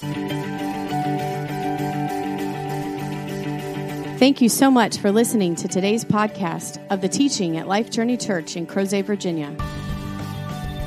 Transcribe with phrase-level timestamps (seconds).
[0.00, 0.16] Thank
[4.40, 8.56] you so much for listening to today's podcast of the teaching at Life Journey Church
[8.56, 9.56] in Crozet, Virginia.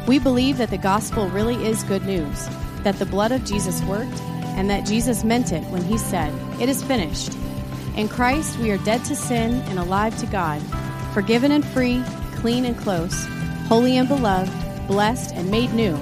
[0.09, 2.49] We believe that the gospel really is good news,
[2.83, 4.21] that the blood of Jesus worked,
[4.57, 7.31] and that Jesus meant it when he said, It is finished.
[7.95, 10.61] In Christ, we are dead to sin and alive to God,
[11.13, 12.03] forgiven and free,
[12.35, 13.25] clean and close,
[13.67, 14.51] holy and beloved,
[14.85, 15.97] blessed and made new.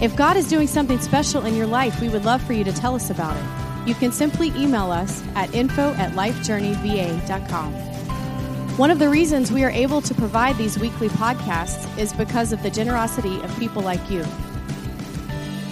[0.00, 2.72] If God is doing something special in your life, we would love for you to
[2.72, 7.74] tell us about it you can simply email us at info at lifejourneyva.com.
[8.76, 12.62] One of the reasons we are able to provide these weekly podcasts is because of
[12.62, 14.24] the generosity of people like you.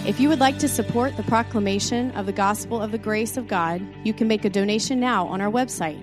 [0.05, 3.47] If you would like to support the proclamation of the gospel of the grace of
[3.47, 6.01] God, you can make a donation now on our website,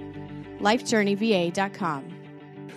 [0.58, 2.04] lifejourneyva.com.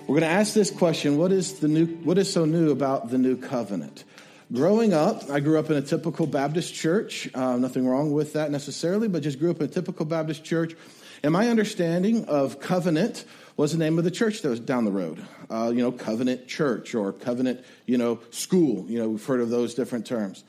[0.02, 3.10] We're going to ask this question, what is the new what is so new about
[3.10, 4.04] the new covenant?
[4.54, 7.28] Growing up, I grew up in a typical Baptist church.
[7.34, 10.76] Uh, nothing wrong with that necessarily, but just grew up in a typical Baptist church.
[11.24, 13.26] And my understanding of covenant
[13.58, 15.26] was the name of the church that was down the road.
[15.50, 18.86] Uh, you know, covenant church or covenant, you know, school.
[18.88, 20.44] You know, we've heard of those different terms.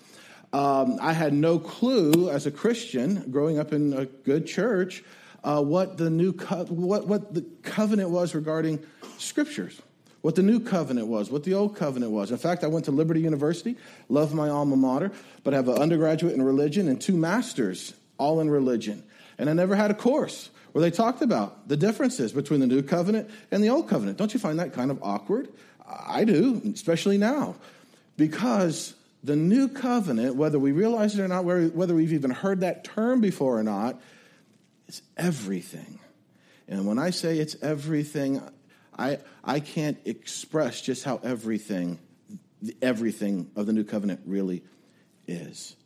[0.52, 5.02] Um, I had no clue as a Christian growing up in a good church
[5.44, 8.84] uh, what the new co- what what the covenant was regarding
[9.16, 9.80] scriptures
[10.24, 12.30] what the new covenant was, what the old covenant was.
[12.30, 13.76] In fact, I went to Liberty University,
[14.08, 18.40] love my alma mater, but I have an undergraduate in religion and two masters, all
[18.40, 19.02] in religion.
[19.36, 22.80] And I never had a course where they talked about the differences between the new
[22.80, 24.16] covenant and the old covenant.
[24.16, 25.50] Don't you find that kind of awkward?
[25.86, 27.56] I do, especially now,
[28.16, 28.94] because
[29.24, 33.20] the new covenant, whether we realize it or not, whether we've even heard that term
[33.20, 34.00] before or not,
[34.88, 35.98] is everything.
[36.66, 38.40] And when I say it's everything,
[38.98, 41.98] I, I can't express just how everything,
[42.80, 44.62] everything of the new covenant really
[45.26, 45.76] is.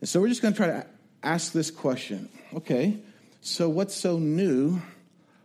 [0.00, 0.86] And so we're just going to try to
[1.22, 2.28] ask this question.
[2.54, 2.98] Okay,
[3.40, 4.80] so what's so new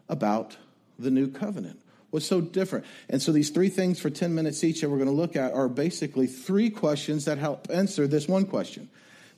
[0.10, 0.56] about
[1.00, 1.80] the new covenant?
[2.12, 2.86] What's so different?
[3.10, 5.54] And so these three things for 10 minutes each that we're going to look at
[5.54, 8.90] are basically three questions that help answer this one question.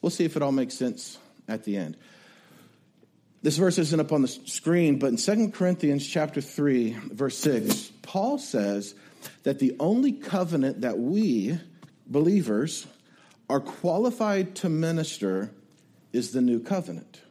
[0.01, 1.17] We'll see if it all makes sense
[1.47, 1.95] at the end.
[3.45, 7.91] This verse isn't up on the screen, but in 2 Corinthians chapter 3, verse 6,
[8.01, 8.95] Paul says
[9.43, 11.59] that the only covenant that we,
[12.07, 12.87] believers,
[13.47, 15.51] are qualified to minister
[16.11, 17.21] is the new covenant.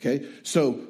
[0.00, 0.28] Okay?
[0.42, 0.80] So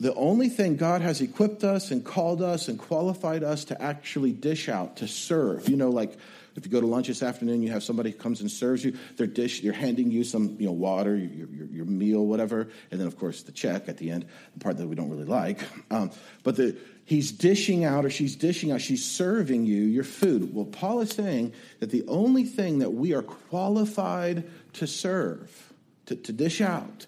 [0.00, 4.32] the only thing God has equipped us and called us and qualified us to actually
[4.32, 6.16] dish out, to serve, you know, like
[6.56, 8.96] if you go to lunch this afternoon, you have somebody who comes and serves you
[9.16, 9.60] their dish.
[9.60, 13.18] They're handing you some, you know, water, your, your, your meal, whatever, and then of
[13.18, 15.60] course the check at the end, the part that we don't really like.
[15.90, 16.10] Um,
[16.42, 20.54] but the, he's dishing out, or she's dishing out, she's serving you your food.
[20.54, 25.72] Well, Paul is saying that the only thing that we are qualified to serve,
[26.06, 27.06] to, to dish out,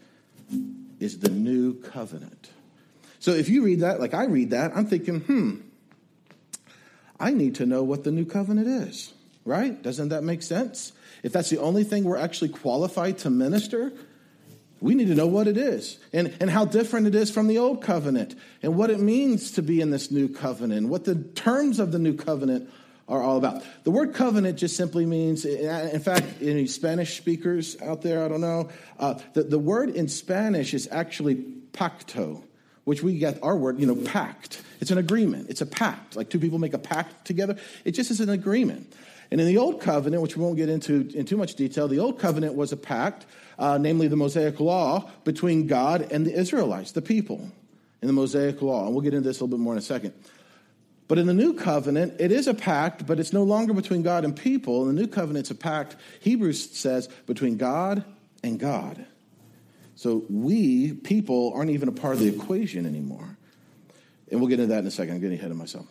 [0.98, 2.50] is the new covenant.
[3.18, 5.56] So if you read that, like I read that, I'm thinking, hmm,
[7.18, 9.12] I need to know what the new covenant is
[9.46, 9.80] right?
[9.80, 10.92] Doesn't that make sense?
[11.22, 13.92] If that's the only thing we're actually qualified to minister,
[14.80, 17.56] we need to know what it is and, and how different it is from the
[17.56, 21.14] old covenant and what it means to be in this new covenant, and what the
[21.14, 22.68] terms of the new covenant
[23.08, 23.64] are all about.
[23.84, 28.40] The word covenant just simply means, in fact, any Spanish speakers out there, I don't
[28.40, 28.68] know,
[28.98, 31.36] uh, the, the word in Spanish is actually
[31.72, 32.42] pacto,
[32.84, 34.60] which we get our word, you know, pact.
[34.80, 36.16] It's an agreement, it's a pact.
[36.16, 38.92] Like two people make a pact together, it just is an agreement.
[39.30, 41.98] And in the Old Covenant, which we won't get into in too much detail, the
[41.98, 43.26] Old Covenant was a pact,
[43.58, 47.50] uh, namely the Mosaic Law, between God and the Israelites, the people,
[48.02, 48.86] in the Mosaic Law.
[48.86, 50.12] And we'll get into this a little bit more in a second.
[51.08, 54.24] But in the New Covenant, it is a pact, but it's no longer between God
[54.24, 54.88] and people.
[54.88, 58.04] In the New Covenant, it's a pact, Hebrews says, between God
[58.42, 59.06] and God.
[59.94, 63.36] So we, people, aren't even a part of the equation anymore.
[64.30, 65.14] And we'll get into that in a second.
[65.14, 65.86] I'm getting ahead of myself.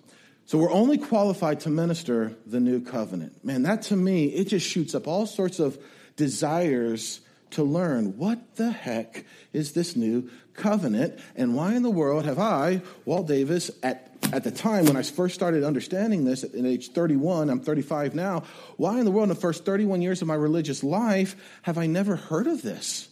[0.45, 3.43] So we're only qualified to minister the new covenant.
[3.43, 5.77] Man, that to me, it just shoots up all sorts of
[6.15, 12.25] desires to learn what the heck is this new covenant and why in the world
[12.25, 16.53] have I, Walt Davis, at, at the time when I first started understanding this at
[16.53, 18.43] age 31, I'm 35 now,
[18.77, 21.87] why in the world in the first 31 years of my religious life have I
[21.87, 23.09] never heard of this?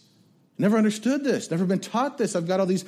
[0.56, 2.36] Never understood this, never been taught this.
[2.36, 2.84] I've got all these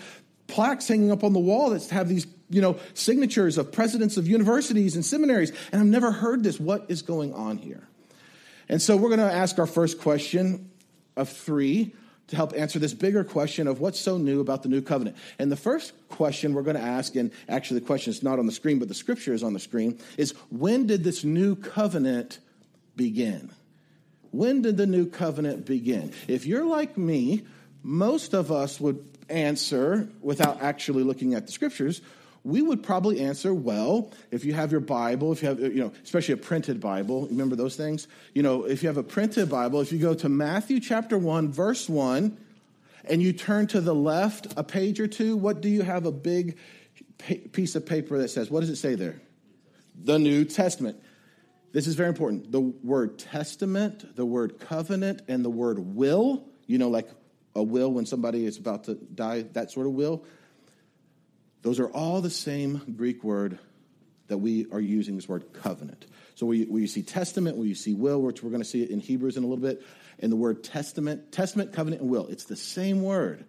[0.46, 4.26] plaques hanging up on the wall that have these you know, signatures of presidents of
[4.26, 6.60] universities and seminaries, and I've never heard this.
[6.60, 7.86] What is going on here?
[8.68, 10.70] And so we're going to ask our first question
[11.16, 11.94] of three
[12.28, 15.16] to help answer this bigger question of what's so new about the new covenant.
[15.38, 18.46] And the first question we're going to ask, and actually the question is not on
[18.46, 22.40] the screen, but the scripture is on the screen, is when did this new covenant
[22.96, 23.52] begin?
[24.36, 26.12] when did the new covenant begin?
[26.28, 27.44] If you're like me,
[27.82, 32.02] most of us would answer without actually looking at the scriptures.
[32.46, 35.92] We would probably answer, well, if you have your Bible, if you have, you know,
[36.04, 38.06] especially a printed Bible, remember those things?
[38.34, 41.50] You know, if you have a printed Bible, if you go to Matthew chapter 1,
[41.50, 42.36] verse 1,
[43.06, 46.12] and you turn to the left a page or two, what do you have a
[46.12, 46.56] big
[47.50, 48.48] piece of paper that says?
[48.48, 49.20] What does it say there?
[50.04, 51.02] The New Testament.
[51.72, 52.52] This is very important.
[52.52, 57.08] The word testament, the word covenant, and the word will, you know, like
[57.56, 60.24] a will when somebody is about to die, that sort of will,
[61.62, 63.58] those are all the same Greek word
[64.28, 66.06] that we are using this word covenant.
[66.34, 68.90] So where you, see testament, where you see will, which we're going to see it
[68.90, 69.82] in Hebrews in a little bit,
[70.18, 73.44] and the word testament, testament, covenant, and will, it's the same word.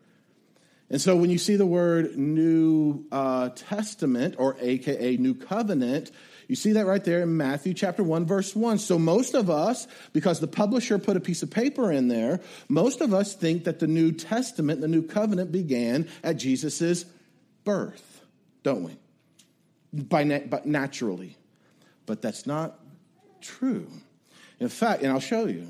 [0.90, 6.12] And so when you see the word New uh, Testament, or AKA New Covenant,
[6.48, 8.78] you see that right there in Matthew chapter 1, verse 1.
[8.78, 12.40] So most of us, because the publisher put a piece of paper in there,
[12.70, 17.04] most of us think that the New Testament, the New Covenant, began at Jesus'
[17.68, 18.22] birth,
[18.64, 18.98] don't we?
[19.94, 21.36] By, na- naturally.
[22.06, 22.80] But that's not
[23.42, 23.88] true.
[24.62, 25.68] In fact, and I'll show you.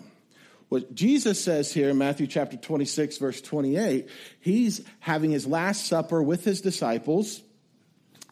[0.69, 4.09] What Jesus says here in Matthew chapter 26, verse 28,
[4.39, 7.41] he's having his last supper with his disciples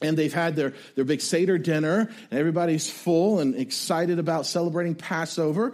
[0.01, 4.93] and they've had their, their big Seder dinner, and everybody's full and excited about celebrating
[4.93, 5.73] Passover.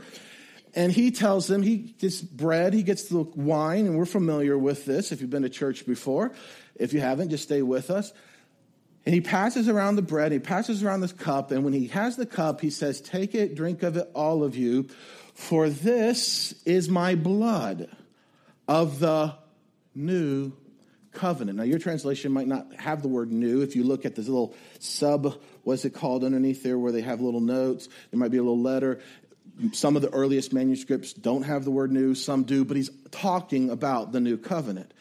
[0.75, 4.85] And he tells them, he gets bread, he gets the wine, and we're familiar with
[4.85, 6.31] this if you've been to church before.
[6.75, 8.13] If you haven't, just stay with us.
[9.06, 12.18] And he passes around the bread, he passes around this cup, and when he has
[12.18, 14.88] the cup, he says, Take it, drink of it, all of you,
[15.33, 17.89] for this is my blood
[18.68, 19.33] of the
[19.95, 20.53] new
[21.13, 21.57] covenant.
[21.57, 23.62] Now, your translation might not have the word new.
[23.62, 27.21] If you look at this little sub, what's it called underneath there, where they have
[27.21, 29.00] little notes, there might be a little letter.
[29.74, 33.69] Some of the earliest manuscripts don't have the word new, some do, but he's talking
[33.69, 34.94] about the new covenant.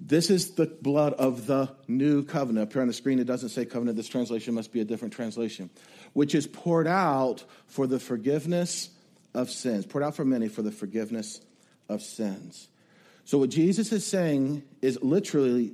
[0.00, 2.68] This is the blood of the new covenant.
[2.68, 3.96] Up here on the screen, it doesn't say covenant.
[3.96, 5.70] This translation must be a different translation,
[6.12, 8.90] which is poured out for the forgiveness
[9.34, 11.40] of sins, poured out for many for the forgiveness
[11.88, 12.68] of sins.
[13.24, 15.72] So, what Jesus is saying is literally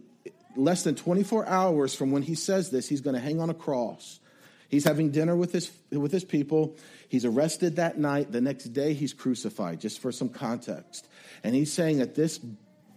[0.56, 3.54] less than 24 hours from when he says this, he's going to hang on a
[3.54, 4.20] cross.
[4.68, 6.76] He's having dinner with his, with his people.
[7.08, 8.32] He's arrested that night.
[8.32, 11.06] The next day, he's crucified, just for some context.
[11.44, 12.40] And he's saying that this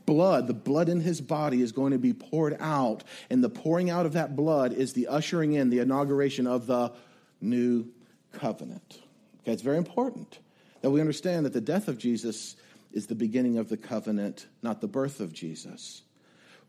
[0.07, 3.04] blood, the blood in his body, is going to be poured out.
[3.30, 6.94] And the pouring out of that blood is the ushering in, the inauguration of the
[7.39, 7.86] new
[8.31, 9.01] covenant.
[9.42, 10.39] Okay, it's very important
[10.81, 12.56] that we understand that the death of Jesus
[12.92, 16.01] is the beginning of the covenant, not the birth of Jesus.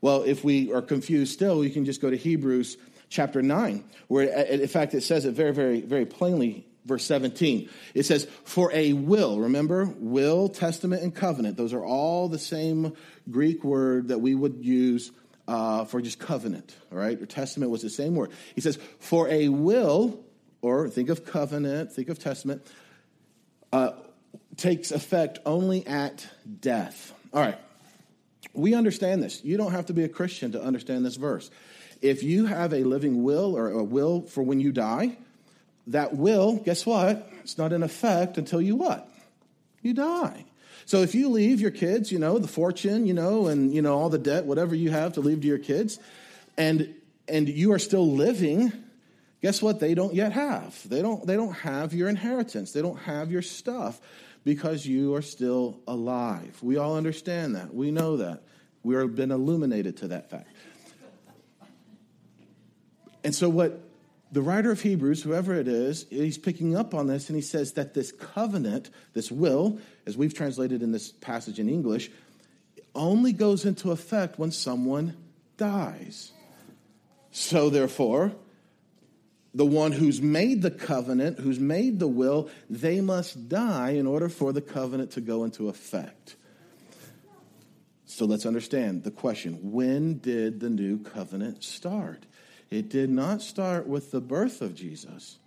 [0.01, 2.77] Well, if we are confused still, we can just go to Hebrews
[3.09, 7.69] chapter 9, where in fact it says it very, very, very plainly, verse 17.
[7.93, 12.93] It says, For a will, remember, will, testament, and covenant, those are all the same
[13.29, 15.11] Greek word that we would use
[15.47, 17.19] uh, for just covenant, all right?
[17.19, 18.31] Or testament was the same word.
[18.53, 20.23] He says, For a will,
[20.61, 22.65] or think of covenant, think of testament,
[23.73, 23.91] uh,
[24.57, 26.27] takes effect only at
[26.59, 27.13] death.
[27.33, 27.57] All right.
[28.53, 29.43] We understand this.
[29.43, 31.49] You don't have to be a Christian to understand this verse.
[32.01, 35.17] If you have a living will or a will for when you die,
[35.89, 37.31] that will, guess what?
[37.43, 39.09] It's not in effect until you what?
[39.81, 40.45] You die.
[40.85, 43.97] So if you leave your kids, you know, the fortune, you know, and you know
[43.97, 45.99] all the debt, whatever you have to leave to your kids,
[46.57, 46.95] and
[47.27, 48.73] and you are still living,
[49.41, 49.79] guess what?
[49.79, 50.87] They don't yet have.
[50.89, 52.71] They don't they don't have your inheritance.
[52.71, 54.01] They don't have your stuff
[54.43, 56.57] because you are still alive.
[56.61, 57.73] We all understand that.
[57.73, 58.41] We know that.
[58.83, 60.49] We have been illuminated to that fact.
[63.23, 63.88] And so, what
[64.31, 67.73] the writer of Hebrews, whoever it is, he's picking up on this and he says
[67.73, 72.11] that this covenant, this will, as we've translated in this passage in English,
[72.93, 75.15] only goes into effect when someone
[75.57, 76.31] dies.
[77.31, 78.33] So, therefore,
[79.53, 84.29] the one who's made the covenant, who's made the will, they must die in order
[84.29, 86.35] for the covenant to go into effect.
[88.05, 92.25] So let's understand the question when did the new covenant start?
[92.71, 95.37] It did not start with the birth of Jesus.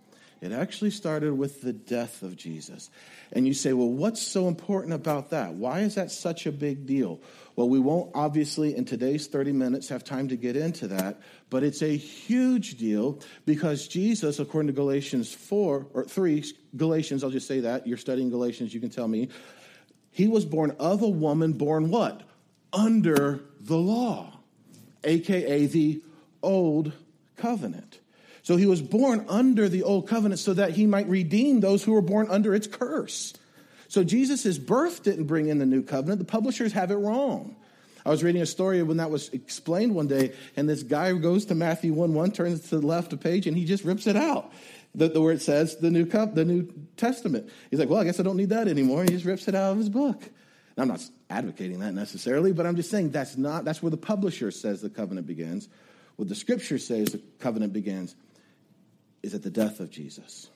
[0.43, 2.89] It actually started with the death of Jesus.
[3.31, 5.53] And you say, well, what's so important about that?
[5.53, 7.21] Why is that such a big deal?
[7.55, 11.63] Well, we won't obviously in today's 30 minutes have time to get into that, but
[11.63, 16.43] it's a huge deal because Jesus, according to Galatians 4 or 3,
[16.75, 17.87] Galatians, I'll just say that.
[17.87, 19.29] You're studying Galatians, you can tell me.
[20.11, 22.21] He was born of a woman born what?
[22.73, 24.39] Under the law,
[25.05, 26.03] aka the
[26.41, 26.91] old
[27.35, 27.99] covenant.
[28.43, 31.93] So he was born under the old covenant so that he might redeem those who
[31.93, 33.33] were born under its curse.
[33.87, 36.19] So Jesus' birth didn't bring in the new covenant.
[36.19, 37.55] The publishers have it wrong.
[38.05, 41.45] I was reading a story when that was explained one day, and this guy goes
[41.45, 44.17] to Matthew 1 1, turns to the left a page, and he just rips it
[44.17, 44.51] out.
[44.93, 47.49] The, the where it says the new, cup, the new Testament.
[47.71, 49.03] He's like, well, I guess I don't need that anymore.
[49.03, 50.21] He just rips it out of his book.
[50.75, 53.97] Now, I'm not advocating that necessarily, but I'm just saying that's not that's where the
[53.97, 55.69] publisher says the covenant begins.
[56.15, 58.15] What the scripture says the covenant begins
[59.21, 60.49] is at the death of Jesus.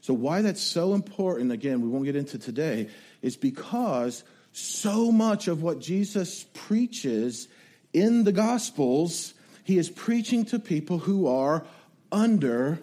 [0.00, 2.88] So why that's so important, again, we won't get into today,
[3.22, 7.48] is because so much of what Jesus preaches
[7.92, 11.64] in the Gospels, he is preaching to people who are
[12.12, 12.78] under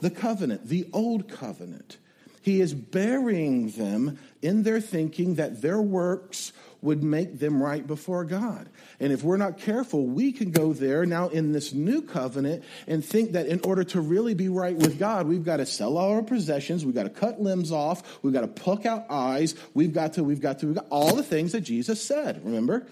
[0.00, 1.96] the covenant, the old covenant.
[2.42, 6.52] He is burying them in their thinking that their works
[6.82, 8.68] would make them right before God.
[8.98, 13.04] And if we're not careful, we can go there now in this new covenant and
[13.04, 16.12] think that in order to really be right with God, we've got to sell all
[16.12, 19.92] our possessions, we've got to cut limbs off, we've got to pluck out eyes, we've
[19.92, 22.86] got to, we've got to, we've got all the things that Jesus said, remember,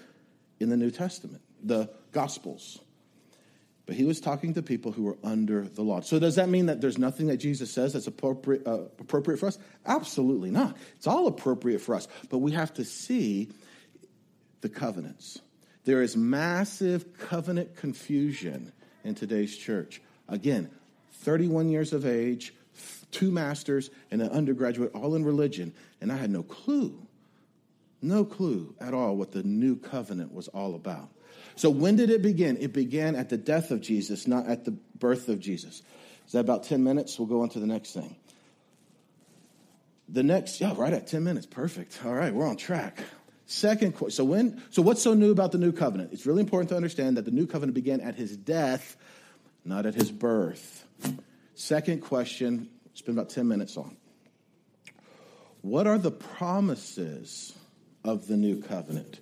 [0.59, 2.79] in the New Testament, the Gospels.
[3.85, 6.01] But he was talking to people who were under the law.
[6.01, 9.45] So does that mean that there's nothing that Jesus says that's appropriate, uh, appropriate for
[9.45, 9.59] us?
[9.85, 10.75] Absolutely not.
[10.95, 12.07] It's all appropriate for us.
[12.29, 13.49] But we have to see
[14.61, 15.39] the covenants.
[15.85, 18.73] There is massive covenant confusion
[19.03, 20.01] in today's church.
[20.27, 20.71] Again,
[21.21, 22.53] 31 years of age,
[23.11, 25.73] two masters, and an undergraduate, all in religion.
[26.01, 27.07] And I had no clue,
[28.01, 31.09] no clue at all what the new covenant was all about.
[31.55, 32.57] So, when did it begin?
[32.57, 35.81] It began at the death of Jesus, not at the birth of Jesus.
[36.25, 37.17] Is that about 10 minutes?
[37.19, 38.15] We'll go on to the next thing.
[40.09, 41.45] The next, yeah, right at 10 minutes.
[41.45, 41.99] Perfect.
[42.05, 43.03] All right, we're on track.
[43.47, 43.95] Second.
[44.11, 46.13] So when so what's so new about the new covenant?
[46.13, 48.97] It's really important to understand that the new covenant began at his death,
[49.63, 50.85] not at his birth.
[51.53, 53.95] Second question, spend about 10 minutes on.
[55.61, 57.53] What are the promises
[58.03, 59.19] of the new covenant?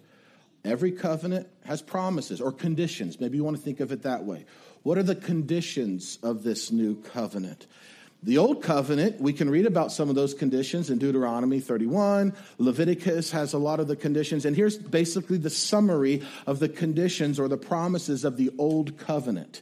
[0.65, 3.19] Every covenant has promises or conditions.
[3.19, 4.45] Maybe you want to think of it that way.
[4.83, 7.67] What are the conditions of this new covenant?
[8.23, 12.33] The Old Covenant, we can read about some of those conditions in Deuteronomy 31.
[12.57, 14.45] Leviticus has a lot of the conditions.
[14.45, 19.61] And here's basically the summary of the conditions or the promises of the Old Covenant.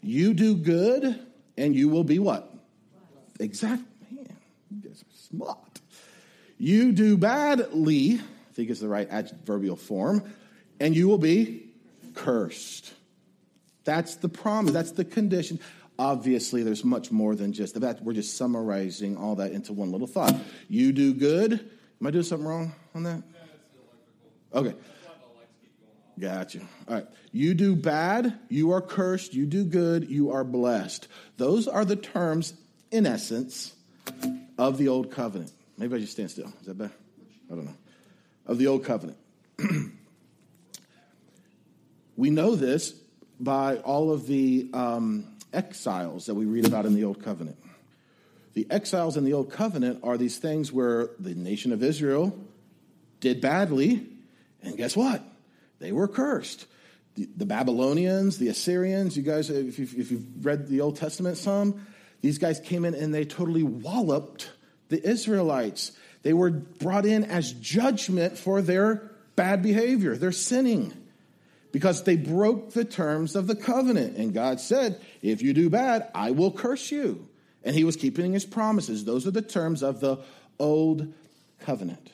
[0.00, 1.18] You do good,
[1.56, 2.54] and you will be what?
[3.40, 3.84] Exactly.
[4.12, 4.36] Man,
[4.70, 5.80] you guys are smart.
[6.56, 10.22] You do badly, I think is the right adverbial form,
[10.78, 11.68] and you will be
[12.14, 12.94] cursed.
[13.82, 14.72] That's the promise.
[14.72, 15.58] That's the condition.
[15.98, 18.02] Obviously, there's much more than just that.
[18.02, 20.34] We're just summarizing all that into one little thought.
[20.68, 21.52] You do good.
[21.52, 23.22] Am I doing something wrong on that?
[24.54, 24.74] Okay.
[26.18, 26.60] Gotcha.
[26.88, 27.06] All right.
[27.32, 29.34] You do bad, you are cursed.
[29.34, 31.08] You do good, you are blessed.
[31.36, 32.54] Those are the terms,
[32.90, 33.74] in essence,
[34.56, 35.52] of the old covenant.
[35.76, 36.52] Maybe I just stand still.
[36.60, 36.94] Is that better?
[37.50, 37.76] I don't know.
[38.46, 39.18] Of the old covenant.
[42.16, 42.94] we know this
[43.38, 47.56] by all of the um, exiles that we read about in the Old Covenant.
[48.54, 52.36] The exiles in the Old Covenant are these things where the nation of Israel
[53.20, 54.06] did badly,
[54.62, 55.22] and guess what?
[55.78, 56.66] They were cursed.
[57.14, 61.36] The, the Babylonians, the Assyrians, you guys, if you've, if you've read the Old Testament
[61.36, 61.86] some,
[62.20, 64.50] these guys came in and they totally walloped
[64.88, 65.92] the Israelites.
[66.22, 70.92] They were brought in as judgment for their bad behavior, their sinning
[71.78, 74.16] because they broke the terms of the covenant.
[74.16, 77.28] And God said, If you do bad, I will curse you.
[77.62, 79.04] And he was keeping his promises.
[79.04, 80.16] Those are the terms of the
[80.58, 81.14] old
[81.60, 82.10] covenant.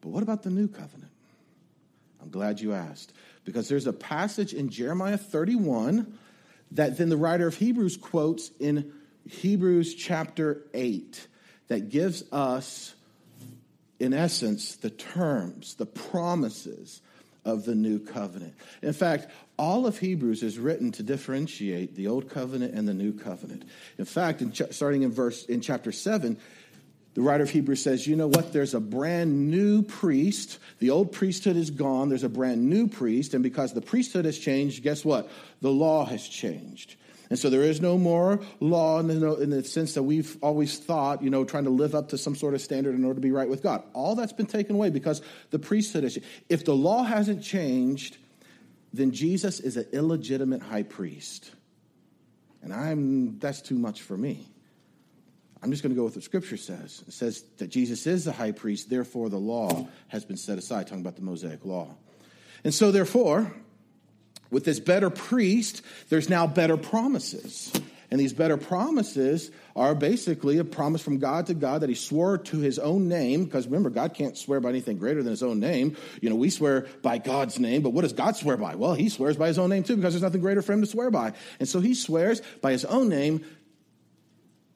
[0.00, 1.12] But what about the new covenant?
[2.20, 3.12] I'm glad you asked.
[3.44, 6.18] Because there's a passage in Jeremiah 31
[6.72, 8.92] that then the writer of Hebrews quotes in
[9.30, 11.28] Hebrews chapter 8
[11.68, 12.96] that gives us
[13.98, 17.00] in essence, the terms, the promises
[17.44, 18.54] of the new covenant.
[18.82, 23.12] In fact, all of Hebrews is written to differentiate the old covenant and the new
[23.12, 23.64] covenant.
[23.98, 26.38] In fact, in ch- starting in verse in chapter 7,
[27.14, 28.52] the writer of Hebrews says, "You know what?
[28.52, 30.58] There's a brand new priest.
[30.80, 32.08] The old priesthood is gone.
[32.08, 35.30] There's a brand new priest, and because the priesthood has changed, guess what?
[35.60, 36.96] The law has changed."
[37.34, 40.78] And so there is no more law in the, in the, sense that we've always
[40.78, 43.20] thought, you know, trying to live up to some sort of standard in order to
[43.20, 43.82] be right with God.
[43.92, 46.16] All that's been taken away because the priesthood is.
[46.48, 48.18] If the law hasn't changed,
[48.92, 51.50] then Jesus is an illegitimate high priest.
[52.62, 54.46] And I'm that's too much for me.
[55.60, 57.02] I'm just going to go with what Scripture says.
[57.08, 60.86] It says that Jesus is the high priest, therefore the law has been set aside,
[60.86, 61.96] talking about the Mosaic law.
[62.62, 63.52] And so, therefore,
[64.54, 67.72] with this better priest, there's now better promises.
[68.10, 72.38] And these better promises are basically a promise from God to God that he swore
[72.38, 75.58] to his own name, because remember, God can't swear by anything greater than his own
[75.58, 75.96] name.
[76.22, 78.76] You know, we swear by God's name, but what does God swear by?
[78.76, 80.86] Well, he swears by his own name too, because there's nothing greater for him to
[80.86, 81.32] swear by.
[81.58, 83.44] And so he swears by his own name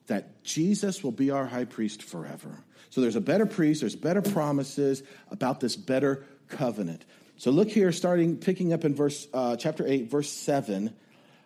[0.07, 2.65] that Jesus will be our high priest forever.
[2.89, 7.05] So there's a better priest, there's better promises about this better covenant.
[7.39, 10.93] So look here, starting picking up in verse uh, chapter eight, verse seven,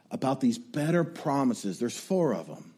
[0.10, 1.78] about these better promises.
[1.78, 2.74] There's four of them.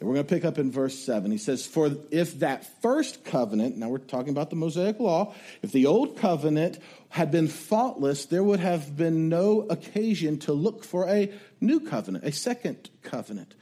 [0.00, 1.30] And we're going to pick up in verse 7.
[1.30, 5.72] He says, For if that first covenant, now we're talking about the Mosaic law, if
[5.72, 6.78] the old covenant
[7.10, 11.30] had been faultless, there would have been no occasion to look for a
[11.60, 13.54] new covenant, a second covenant.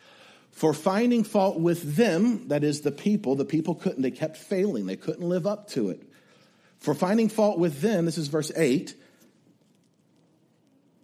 [0.52, 4.87] For finding fault with them, that is the people, the people couldn't, they kept failing,
[4.87, 6.08] they couldn't live up to it.
[6.79, 8.95] For finding fault with them, this is verse 8,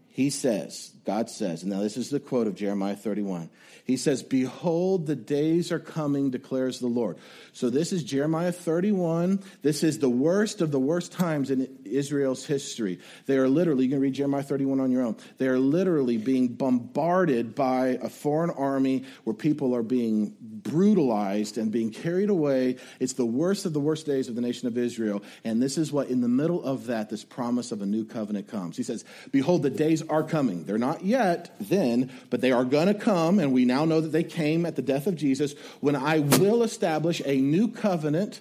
[0.08, 3.50] he says, God says, and now this is the quote of Jeremiah 31.
[3.84, 7.18] He says, Behold, the days are coming, declares the Lord.
[7.52, 9.42] So this is Jeremiah 31.
[9.60, 13.00] This is the worst of the worst times in Israel's history.
[13.26, 15.16] They are literally, you can read Jeremiah 31 on your own.
[15.36, 21.70] They are literally being bombarded by a foreign army where people are being brutalized and
[21.70, 22.76] being carried away.
[22.98, 25.22] It's the worst of the worst days of the nation of Israel.
[25.44, 28.48] And this is what, in the middle of that, this promise of a new covenant
[28.48, 28.78] comes.
[28.78, 30.64] He says, Behold, the days are coming.
[30.64, 33.38] They're not yet then, but they are going to come.
[33.38, 36.62] And we now know that they came at the death of Jesus when I will
[36.62, 38.40] establish a new covenant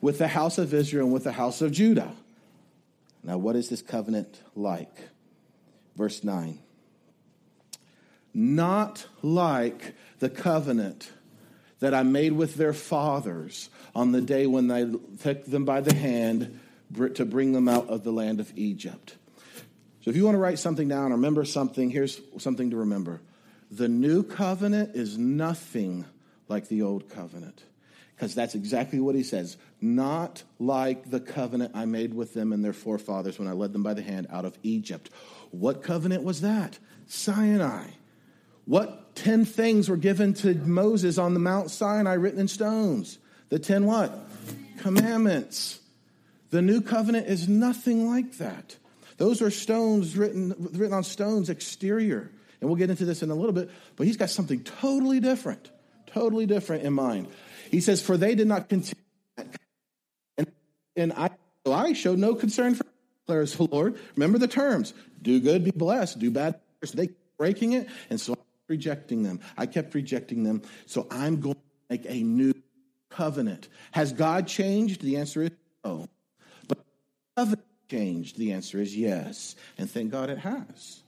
[0.00, 2.14] with the house of Israel and with the house of Judah.
[3.22, 5.08] Now, what is this covenant like?
[5.96, 6.58] Verse 9.
[8.34, 11.10] Not like the covenant
[11.80, 14.86] that I made with their fathers on the day when I
[15.22, 16.58] took them by the hand
[17.14, 19.16] to bring them out of the land of Egypt.
[20.02, 23.20] So, if you want to write something down or remember something, here's something to remember.
[23.70, 26.04] The new covenant is nothing
[26.48, 27.62] like the old covenant.
[28.14, 29.56] Because that's exactly what he says.
[29.80, 33.82] Not like the covenant I made with them and their forefathers when I led them
[33.82, 35.10] by the hand out of Egypt.
[35.50, 36.78] What covenant was that?
[37.06, 37.86] Sinai.
[38.64, 43.18] What 10 things were given to Moses on the Mount Sinai written in stones?
[43.48, 44.16] The 10 what?
[44.78, 45.80] Commandments.
[46.50, 48.76] The new covenant is nothing like that.
[49.22, 52.28] Those are stones written, written on stones exterior.
[52.60, 55.70] And we'll get into this in a little bit, but he's got something totally different,
[56.06, 57.28] totally different in mind.
[57.70, 59.04] He says, For they did not continue.
[60.36, 60.50] And,
[60.96, 61.30] and I,
[61.64, 62.84] so I showed no concern for
[63.24, 63.96] declares the Lord.
[64.16, 66.58] Remember the terms do good, be blessed, do bad.
[66.82, 69.38] So they breaking it, and so rejecting them.
[69.56, 70.62] I kept rejecting them.
[70.86, 72.54] So I'm going to make a new
[73.08, 73.68] covenant.
[73.92, 75.00] Has God changed?
[75.00, 75.50] The answer is
[75.84, 76.08] no.
[76.66, 76.84] But
[77.36, 78.38] covenant changed?
[78.38, 79.54] The answer is yes.
[79.78, 81.02] And thank God it has.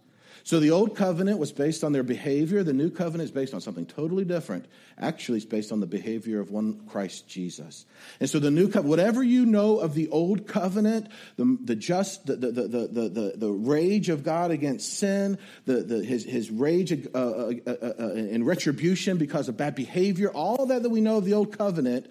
[0.46, 2.62] So the old covenant was based on their behavior.
[2.62, 4.66] The new covenant is based on something totally different.
[4.98, 7.86] Actually, it's based on the behavior of one Christ Jesus.
[8.20, 12.26] And so the new covenant, whatever you know of the old covenant, the, the just,
[12.26, 16.92] the, the, the, the, the, rage of God against sin, the, the, his, his rage
[16.92, 21.16] uh, uh, uh, uh, in retribution because of bad behavior, all that that we know
[21.16, 22.06] of the old covenant,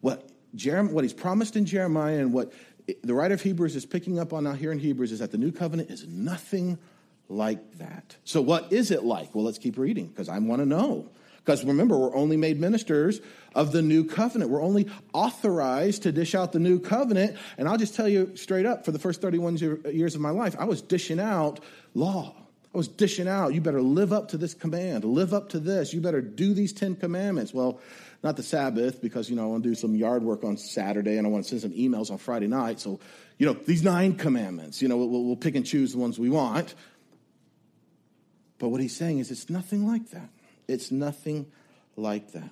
[0.00, 2.52] what, Jeremiah, what he's promised in Jeremiah and what
[3.02, 5.38] the writer of Hebrews is picking up on now here in Hebrews is that the
[5.38, 6.78] new covenant is nothing
[7.28, 8.16] like that.
[8.24, 9.34] So, what is it like?
[9.34, 11.08] Well, let's keep reading because I want to know.
[11.38, 13.20] Because remember, we're only made ministers
[13.54, 14.50] of the new covenant.
[14.50, 17.36] We're only authorized to dish out the new covenant.
[17.56, 19.56] And I'll just tell you straight up for the first 31
[19.90, 21.60] years of my life, I was dishing out
[21.94, 22.34] law.
[22.72, 25.92] I was dishing out, you better live up to this command, live up to this,
[25.92, 27.52] you better do these 10 commandments.
[27.52, 27.80] Well,
[28.22, 31.16] not the Sabbath, because, you know, I want to do some yard work on Saturday
[31.16, 32.80] and I want to send some emails on Friday night.
[32.80, 33.00] So,
[33.38, 36.28] you know, these nine commandments, you know, we'll, we'll pick and choose the ones we
[36.28, 36.74] want.
[38.58, 40.28] But what he's saying is it's nothing like that.
[40.68, 41.50] It's nothing
[41.96, 42.50] like that.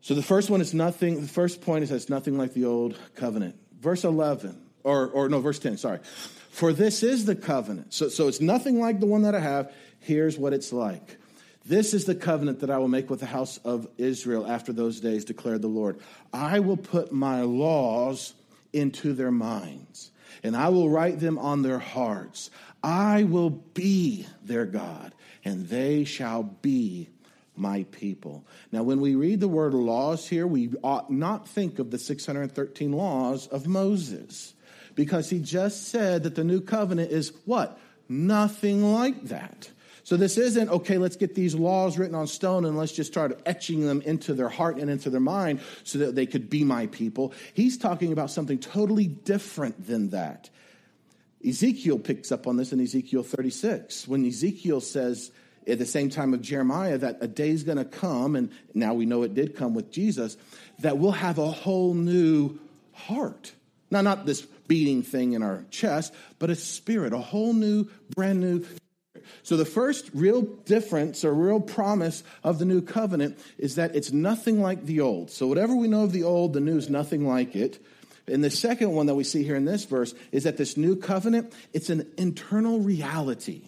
[0.00, 2.96] So the first one is nothing, the first point is it's nothing like the old
[3.16, 3.56] covenant.
[3.80, 5.98] Verse 11, or, or no, verse 10, sorry.
[6.50, 7.92] For this is the covenant.
[7.92, 9.74] So, so it's nothing like the one that I have.
[9.98, 11.18] Here's what it's like.
[11.68, 15.00] This is the covenant that I will make with the house of Israel after those
[15.00, 15.98] days, declared the Lord.
[16.32, 18.34] I will put my laws
[18.72, 20.12] into their minds,
[20.44, 22.50] and I will write them on their hearts.
[22.84, 25.12] I will be their God,
[25.44, 27.08] and they shall be
[27.56, 28.44] my people.
[28.70, 32.92] Now, when we read the word laws here, we ought not think of the 613
[32.92, 34.54] laws of Moses,
[34.94, 37.76] because he just said that the new covenant is what?
[38.08, 39.70] Nothing like that.
[40.06, 43.40] So this isn't, okay, let's get these laws written on stone and let's just start
[43.44, 46.86] etching them into their heart and into their mind so that they could be my
[46.86, 47.32] people.
[47.54, 50.48] He's talking about something totally different than that.
[51.44, 55.32] Ezekiel picks up on this in Ezekiel 36 when Ezekiel says
[55.66, 59.06] at the same time of Jeremiah that a day's going to come, and now we
[59.06, 60.36] know it did come with Jesus,
[60.78, 62.60] that we'll have a whole new
[62.92, 63.52] heart.
[63.90, 68.40] Now, not this beating thing in our chest, but a spirit, a whole new, brand
[68.40, 68.64] new.
[69.42, 74.12] So, the first real difference or real promise of the new covenant is that it's
[74.12, 75.30] nothing like the old.
[75.30, 77.84] So, whatever we know of the old, the new is nothing like it.
[78.28, 80.96] And the second one that we see here in this verse is that this new
[80.96, 83.62] covenant, it's an internal reality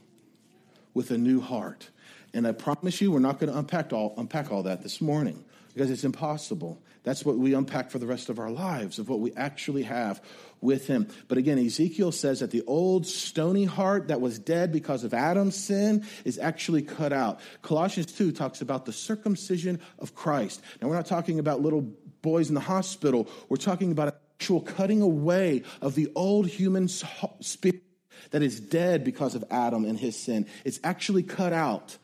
[0.94, 1.90] with a new heart.
[2.34, 5.44] And I promise you, we're not going to unpack all, unpack all that this morning
[5.72, 6.80] because it's impossible.
[7.08, 10.22] That's what we unpack for the rest of our lives, of what we actually have
[10.60, 11.08] with Him.
[11.26, 15.56] But again, Ezekiel says that the old stony heart that was dead because of Adam's
[15.56, 17.40] sin is actually cut out.
[17.62, 20.60] Colossians 2 talks about the circumcision of Christ.
[20.82, 21.82] Now, we're not talking about little
[22.20, 27.82] boys in the hospital, we're talking about actual cutting away of the old human spirit
[28.30, 30.46] that is dead because of Adam and his sin.
[30.64, 31.96] It's actually cut out.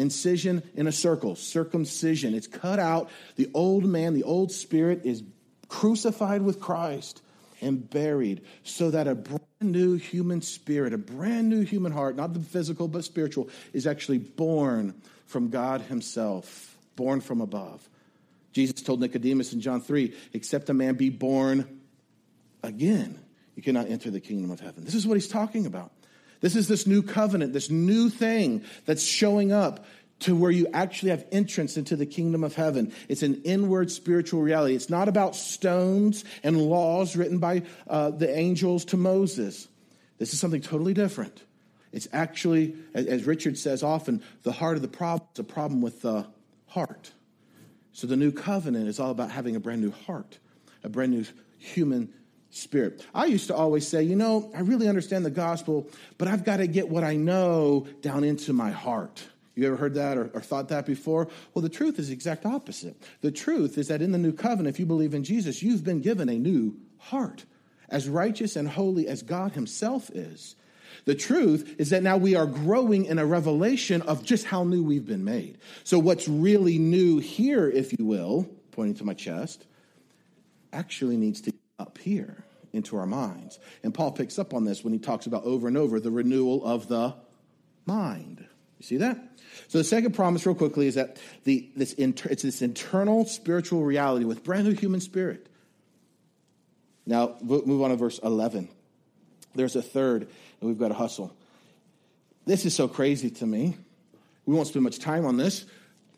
[0.00, 2.34] Incision in a circle, circumcision.
[2.34, 3.10] It's cut out.
[3.36, 5.22] The old man, the old spirit is
[5.68, 7.22] crucified with Christ
[7.60, 12.32] and buried so that a brand new human spirit, a brand new human heart, not
[12.32, 14.94] the physical but spiritual, is actually born
[15.26, 17.86] from God Himself, born from above.
[18.52, 21.80] Jesus told Nicodemus in John 3 except a man be born
[22.62, 23.18] again,
[23.54, 24.84] you cannot enter the kingdom of heaven.
[24.84, 25.92] This is what he's talking about.
[26.40, 29.84] This is this new covenant, this new thing that's showing up
[30.20, 32.92] to where you actually have entrance into the kingdom of heaven.
[33.08, 34.74] It's an inward spiritual reality.
[34.74, 39.66] It's not about stones and laws written by uh, the angels to Moses.
[40.18, 41.42] This is something totally different.
[41.92, 46.02] It's actually, as Richard says often, the heart of the problem is a problem with
[46.02, 46.26] the
[46.68, 47.10] heart.
[47.92, 50.38] So the new covenant is all about having a brand new heart,
[50.84, 51.24] a brand new
[51.58, 52.12] human
[52.50, 53.04] spirit.
[53.14, 56.58] I used to always say, you know, I really understand the gospel, but I've got
[56.58, 59.22] to get what I know down into my heart.
[59.54, 61.28] You ever heard that or, or, thought that before?
[61.52, 62.96] Well, the truth is the exact opposite.
[63.20, 66.00] The truth is that in the new covenant, if you believe in Jesus, you've been
[66.00, 67.44] given a new heart,
[67.88, 70.56] as righteous and holy as God Himself is.
[71.04, 74.82] The truth is that now we are growing in a revelation of just how new
[74.82, 75.58] we've been made.
[75.84, 79.66] So, what's really new here, if you will, pointing to my chest,
[80.72, 83.58] actually needs to up here into our minds.
[83.82, 86.64] And Paul picks up on this when he talks about over and over the renewal
[86.64, 87.14] of the
[87.86, 88.46] mind.
[88.78, 89.18] You see that?
[89.68, 93.82] So the second promise, real quickly, is that the, this inter, it's this internal spiritual
[93.82, 95.48] reality with brand new human spirit.
[97.06, 98.68] Now, move on to verse 11.
[99.54, 100.22] There's a third,
[100.60, 101.34] and we've got to hustle.
[102.46, 103.76] This is so crazy to me.
[104.46, 105.64] We won't spend much time on this,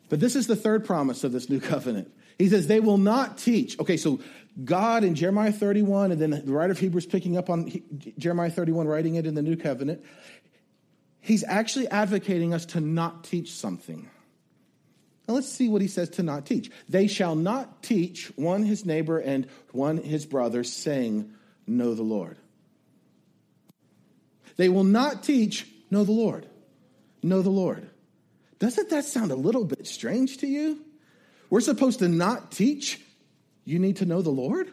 [0.09, 2.11] but this is the third promise of this new covenant.
[2.37, 3.79] He says, They will not teach.
[3.79, 4.19] Okay, so
[4.63, 7.71] God in Jeremiah 31, and then the writer of Hebrews picking up on
[8.17, 10.03] Jeremiah 31, writing it in the new covenant,
[11.21, 14.09] he's actually advocating us to not teach something.
[15.27, 16.69] Now let's see what he says to not teach.
[16.89, 21.33] They shall not teach one his neighbor and one his brother, saying,
[21.65, 22.37] Know the Lord.
[24.57, 26.47] They will not teach, Know the Lord.
[27.23, 27.89] Know the Lord.
[28.59, 30.79] Doesn't that sound a little bit strange to you?
[31.49, 32.99] We're supposed to not teach
[33.65, 34.71] you need to know the Lord?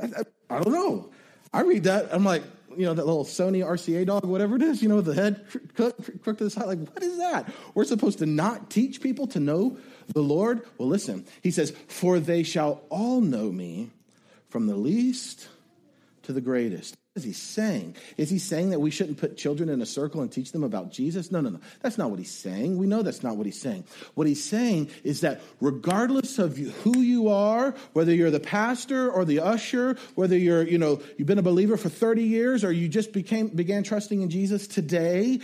[0.00, 1.10] I, I, I don't know.
[1.52, 2.42] I read that, I'm like,
[2.76, 6.38] you know, that little Sony RCA dog, whatever it is, you know, the head crooked
[6.38, 6.66] to the side.
[6.66, 7.52] Like, what is that?
[7.74, 9.76] We're supposed to not teach people to know
[10.08, 10.62] the Lord?
[10.78, 13.90] Well, listen, he says, For they shall all know me
[14.48, 15.48] from the least
[16.22, 17.96] to the greatest is he saying?
[18.16, 20.92] Is he saying that we shouldn't put children in a circle and teach them about
[20.92, 21.32] Jesus?
[21.32, 21.60] No, no, no.
[21.80, 22.78] That's not what he's saying.
[22.78, 23.82] We know that's not what he's saying.
[24.14, 29.24] What he's saying is that regardless of who you are, whether you're the pastor or
[29.24, 32.88] the usher, whether you're, you know, you've been a believer for 30 years or you
[32.88, 35.40] just became began trusting in Jesus today,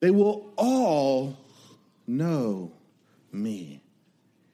[0.00, 1.36] they will all
[2.06, 2.72] know
[3.30, 3.82] me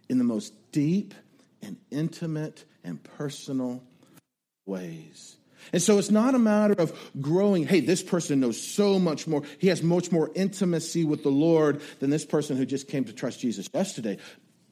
[0.08, 1.14] in the most deep
[1.62, 3.84] and intimate and personal
[4.66, 5.36] ways.
[5.72, 9.42] And so it's not a matter of growing, hey, this person knows so much more.
[9.58, 13.12] He has much more intimacy with the Lord than this person who just came to
[13.12, 14.18] trust Jesus yesterday.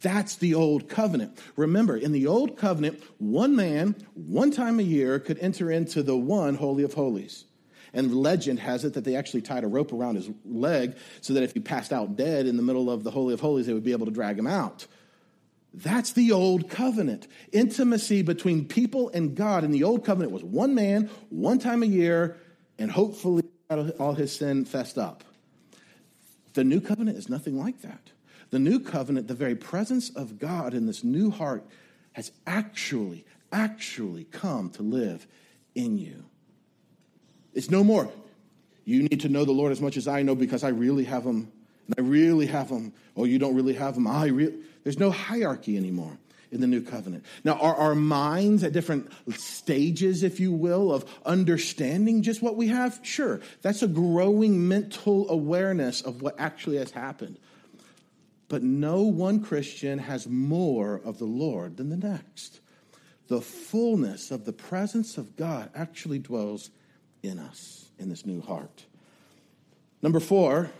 [0.01, 1.39] That's the old covenant.
[1.57, 6.17] Remember, in the old covenant, one man, one time a year, could enter into the
[6.17, 7.45] one Holy of Holies.
[7.95, 11.43] And legend has it that they actually tied a rope around his leg so that
[11.43, 13.85] if he passed out dead in the middle of the Holy of Holies, they would
[13.85, 14.87] be able to drag him out.
[15.75, 17.27] That's the old covenant.
[17.51, 21.87] Intimacy between people and God in the old covenant was one man, one time a
[21.87, 22.37] year,
[22.79, 23.43] and hopefully
[23.99, 25.25] all his sin fessed up.
[26.53, 28.13] The new covenant is nothing like that.
[28.51, 31.67] The new covenant, the very presence of God in this new heart,
[32.13, 35.27] has actually, actually come to live
[35.75, 36.25] in you.
[37.53, 38.09] It's no more.
[38.85, 41.25] You need to know the Lord as much as I know because I really have
[41.25, 41.51] him
[41.87, 42.93] And I really have them.
[43.17, 44.07] Oh, you don't really have them.
[44.07, 44.55] I re-.
[44.83, 46.19] There's no hierarchy anymore
[46.51, 47.25] in the new covenant.
[47.43, 52.69] Now, are our minds at different stages, if you will, of understanding just what we
[52.69, 53.01] have?
[53.03, 53.41] Sure.
[53.63, 57.39] That's a growing mental awareness of what actually has happened.
[58.49, 62.61] But no one Christian has more of the Lord than the next.
[63.27, 66.71] The fullness of the presence of God actually dwells
[67.23, 68.85] in us, in this new heart.
[70.03, 70.71] Number four,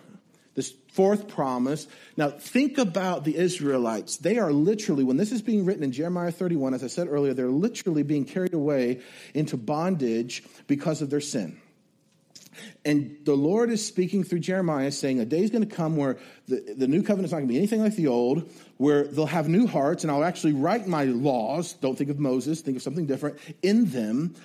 [0.95, 1.89] fourth promise.
[2.17, 4.17] Now, think about the Israelites.
[4.17, 7.35] They are literally, when this is being written in Jeremiah 31, as I said earlier,
[7.35, 9.01] they're literally being carried away
[9.35, 11.61] into bondage because of their sin.
[12.85, 16.17] And the Lord is speaking through Jeremiah, saying, A day is going to come where
[16.47, 19.27] the, the new covenant is not going to be anything like the old, where they'll
[19.27, 21.73] have new hearts, and I'll actually write my laws.
[21.73, 24.37] Don't think of Moses, think of something different in them.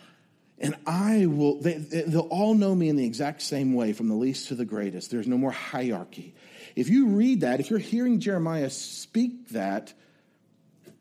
[0.59, 4.15] And I will, they, they'll all know me in the exact same way, from the
[4.15, 5.09] least to the greatest.
[5.09, 6.35] There's no more hierarchy.
[6.75, 9.93] If you read that, if you're hearing Jeremiah speak that,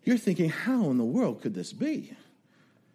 [0.04, 2.12] you're thinking, how in the world could this be?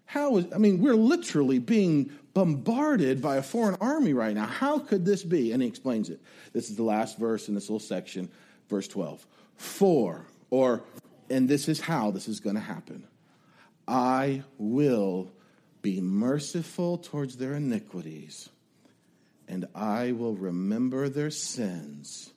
[0.06, 4.46] How is, I mean, we're literally being bombarded by a foreign army right now.
[4.46, 5.52] How could this be?
[5.52, 6.20] And he explains it.
[6.52, 8.30] This is the last verse in this little section,
[8.70, 9.26] verse 12.
[9.58, 10.84] For, or,
[11.30, 13.08] and this is how this is going to happen
[13.88, 15.30] I will
[15.84, 18.50] be merciful towards their iniquities,
[19.48, 22.32] and I will remember their sins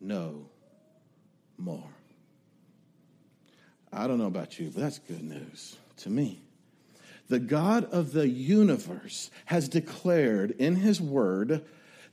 [0.00, 0.46] no
[1.58, 1.90] more.
[3.92, 6.42] I don't know about you, but that's good news to me.
[7.28, 11.64] The God of the universe has declared in his word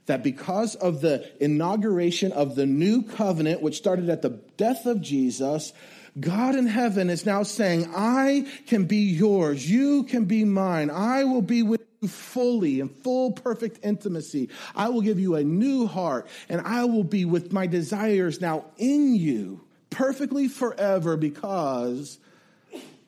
[0.06, 5.00] that because of the inauguration of the new covenant, which started at the death of
[5.00, 5.72] Jesus,
[6.18, 9.68] God in heaven is now saying, I can be yours.
[9.68, 10.90] You can be mine.
[10.90, 14.48] I will be with you fully in full perfect intimacy.
[14.76, 18.66] I will give you a new heart and I will be with my desires now
[18.76, 22.18] in you perfectly forever because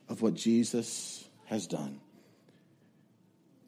[0.09, 2.01] of what Jesus has done.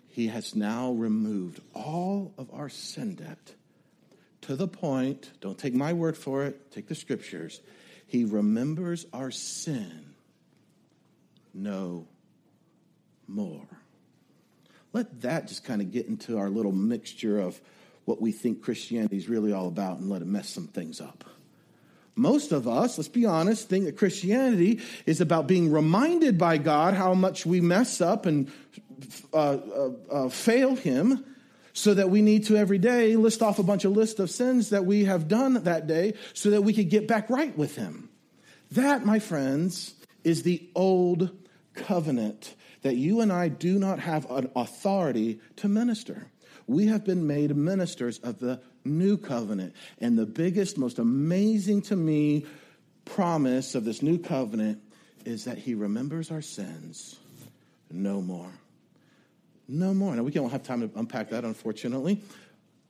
[0.09, 3.55] He has now removed all of our sin debt
[4.43, 7.61] to the point, don't take my word for it, take the scriptures
[8.09, 10.15] he remembers our sin
[11.55, 12.07] no
[13.29, 13.67] more.
[14.95, 17.61] Let that just kind of get into our little mixture of
[18.07, 21.25] what we think Christianity is really all about and let it mess some things up.
[22.17, 26.95] Most of us, let's be honest, think that Christianity is about being reminded by God
[26.95, 28.51] how much we mess up and
[29.35, 31.25] uh, uh, uh, fail Him
[31.79, 34.71] so that we need to every day list off a bunch of list of sins
[34.71, 38.09] that we have done that day so that we could get back right with him.
[38.73, 41.31] That, my friends, is the old
[41.75, 46.27] covenant that you and I do not have an authority to minister.
[46.67, 49.75] We have been made ministers of the new covenant.
[50.01, 52.45] And the biggest, most amazing to me
[53.05, 54.83] promise of this new covenant
[55.25, 57.17] is that he remembers our sins
[57.91, 58.51] no more
[59.69, 60.17] no more.
[60.17, 62.23] Now, we don't have time to unpack that, unfortunately,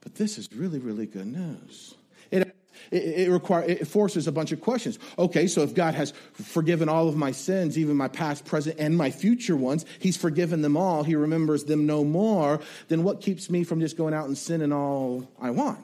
[0.01, 1.95] but this is really, really good news.
[2.31, 2.55] It,
[2.91, 4.97] it, it, require, it forces a bunch of questions.
[5.17, 8.95] Okay, so if God has forgiven all of my sins, even my past, present, and
[8.95, 13.49] my future ones, He's forgiven them all, He remembers them no more, then what keeps
[13.49, 15.79] me from just going out and sinning all I want?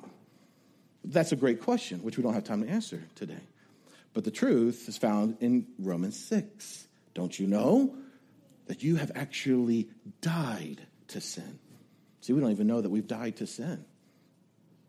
[1.03, 3.41] That's a great question, which we don't have time to answer today.
[4.13, 6.87] But the truth is found in Romans 6.
[7.13, 7.93] Don't you know?
[8.67, 9.89] That you have actually
[10.21, 11.59] died to sin.
[12.21, 13.85] See, we don't even know that we've died to sin.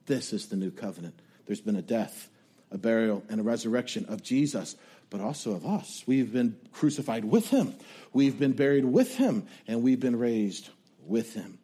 [0.06, 1.20] This is the new covenant.
[1.46, 2.28] There's been a death,
[2.70, 4.76] a burial, and a resurrection of Jesus,
[5.10, 6.02] but also of us.
[6.06, 7.74] We've been crucified with him,
[8.12, 10.70] we've been buried with him, and we've been raised
[11.04, 11.58] with him.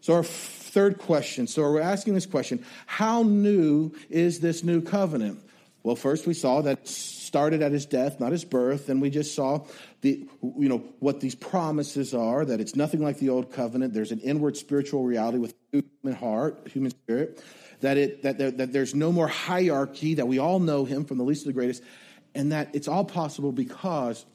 [0.00, 5.40] So, our third question so, we're asking this question How new is this new covenant?
[5.82, 6.88] Well, first we saw that
[7.30, 9.64] started at his death, not his birth, and we just saw
[10.00, 13.94] the you know what these promises are that it's nothing like the old covenant.
[13.94, 17.40] There's an inward spiritual reality with human heart, human spirit,
[17.82, 21.18] that it that, there, that there's no more hierarchy, that we all know him from
[21.18, 21.84] the least to the greatest,
[22.34, 24.26] and that it's all possible because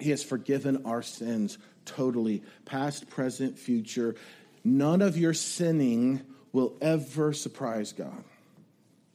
[0.00, 4.16] he has forgiven our sins totally, past, present, future.
[4.64, 8.24] None of your sinning will ever surprise God.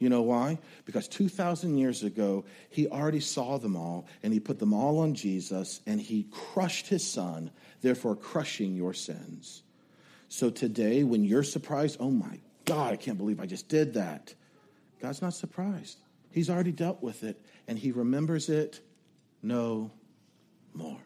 [0.03, 0.59] You know why?
[0.83, 5.13] Because 2,000 years ago, he already saw them all and he put them all on
[5.13, 7.49] Jesus and he crushed his son,
[7.81, 9.63] therefore crushing your sins.
[10.27, 14.33] So today, when you're surprised, oh my God, I can't believe I just did that.
[15.01, 15.99] God's not surprised.
[16.31, 17.39] He's already dealt with it
[17.69, 18.81] and he remembers it
[19.41, 19.89] no
[20.73, 20.99] more.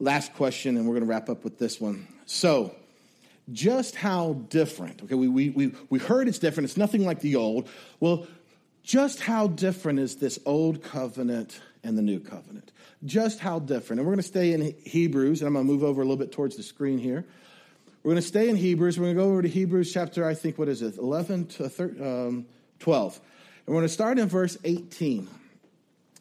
[0.00, 2.08] Last question, and we're going to wrap up with this one.
[2.26, 2.74] So,
[3.52, 7.36] just how different, okay, we, we, we, we heard it's different, it's nothing like the
[7.36, 7.68] old.
[8.00, 8.26] Well,
[8.82, 12.72] just how different is this old covenant and the new covenant?
[13.04, 14.00] Just how different.
[14.00, 16.16] And we're going to stay in Hebrews, and I'm going to move over a little
[16.16, 17.24] bit towards the screen here.
[18.02, 18.98] We're going to stay in Hebrews.
[18.98, 21.68] We're going to go over to Hebrews chapter, I think, what is it, 11 to
[21.68, 22.46] 13, um,
[22.78, 23.20] 12.
[23.66, 25.28] And we're going to start in verse 18.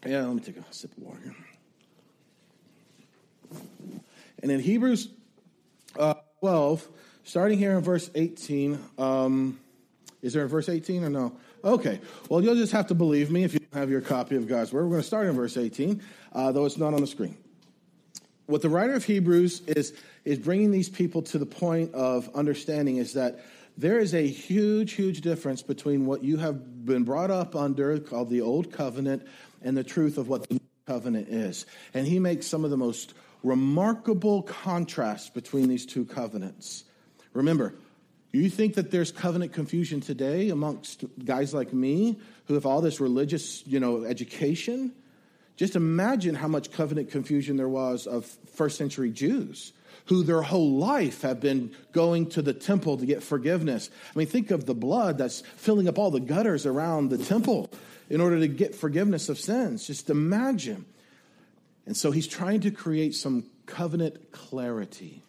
[0.05, 1.35] Yeah, let me take a sip of water here.
[4.41, 5.09] And in Hebrews
[5.97, 6.87] uh, 12,
[7.25, 9.59] starting here in verse 18, um,
[10.21, 11.35] is there a verse 18 or no?
[11.63, 14.71] Okay, well, you'll just have to believe me if you have your copy of God's
[14.71, 14.83] Word.
[14.83, 16.01] We're going to start in verse 18,
[16.33, 17.35] uh, though it's not on the screen.
[18.45, 22.97] What the writer of Hebrews is, is bringing these people to the point of understanding
[22.97, 23.43] is that
[23.77, 28.29] there is a huge, huge difference between what you have been brought up under, called
[28.29, 29.27] the Old Covenant,
[29.63, 31.65] and the truth of what the New Covenant is.
[31.95, 36.83] And he makes some of the most remarkable contrasts between these two covenants.
[37.35, 37.75] Remember,
[38.31, 42.99] you think that there's covenant confusion today amongst guys like me who have all this
[42.99, 44.93] religious, you know, education?
[45.57, 49.73] Just imagine how much covenant confusion there was of first century Jews
[50.05, 53.89] who their whole life have been going to the temple to get forgiveness.
[54.13, 57.71] I mean, think of the blood that's filling up all the gutters around the temple
[58.09, 59.87] in order to get forgiveness of sins.
[59.87, 60.85] Just imagine.
[61.85, 65.23] And so he's trying to create some covenant clarity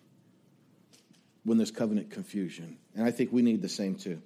[1.47, 2.77] when there's covenant confusion.
[2.95, 4.21] And I think we need the same too.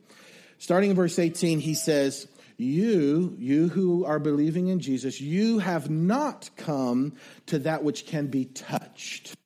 [0.59, 5.89] Starting in verse 18, he says, You, you who are believing in Jesus, you have
[5.89, 7.15] not come
[7.47, 9.37] to that which can be touched.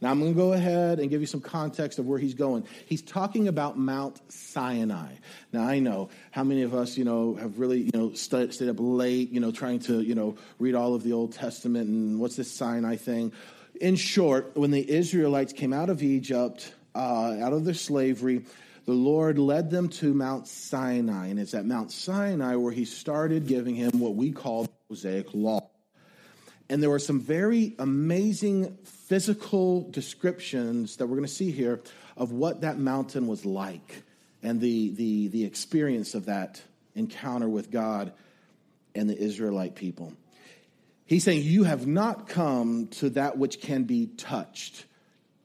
[0.00, 2.64] Now, I'm going to go ahead and give you some context of where he's going.
[2.86, 5.14] He's talking about Mount Sinai.
[5.52, 8.68] Now, I know how many of us, you know, have really, you know, stayed, stayed
[8.68, 12.20] up late, you know, trying to, you know, read all of the Old Testament and
[12.20, 13.32] what's this Sinai thing.
[13.80, 18.44] In short, when the Israelites came out of Egypt, uh, out of their slavery,
[18.84, 21.28] the Lord led them to Mount Sinai.
[21.28, 25.28] And it's at Mount Sinai where he started giving him what we call the Mosaic
[25.32, 25.70] Law.
[26.68, 31.80] And there were some very amazing physical descriptions that we're going to see here
[32.16, 34.02] of what that mountain was like
[34.42, 36.60] and the, the, the experience of that
[36.94, 38.12] encounter with God
[38.94, 40.12] and the Israelite people.
[41.06, 44.84] He's saying, You have not come to that which can be touched.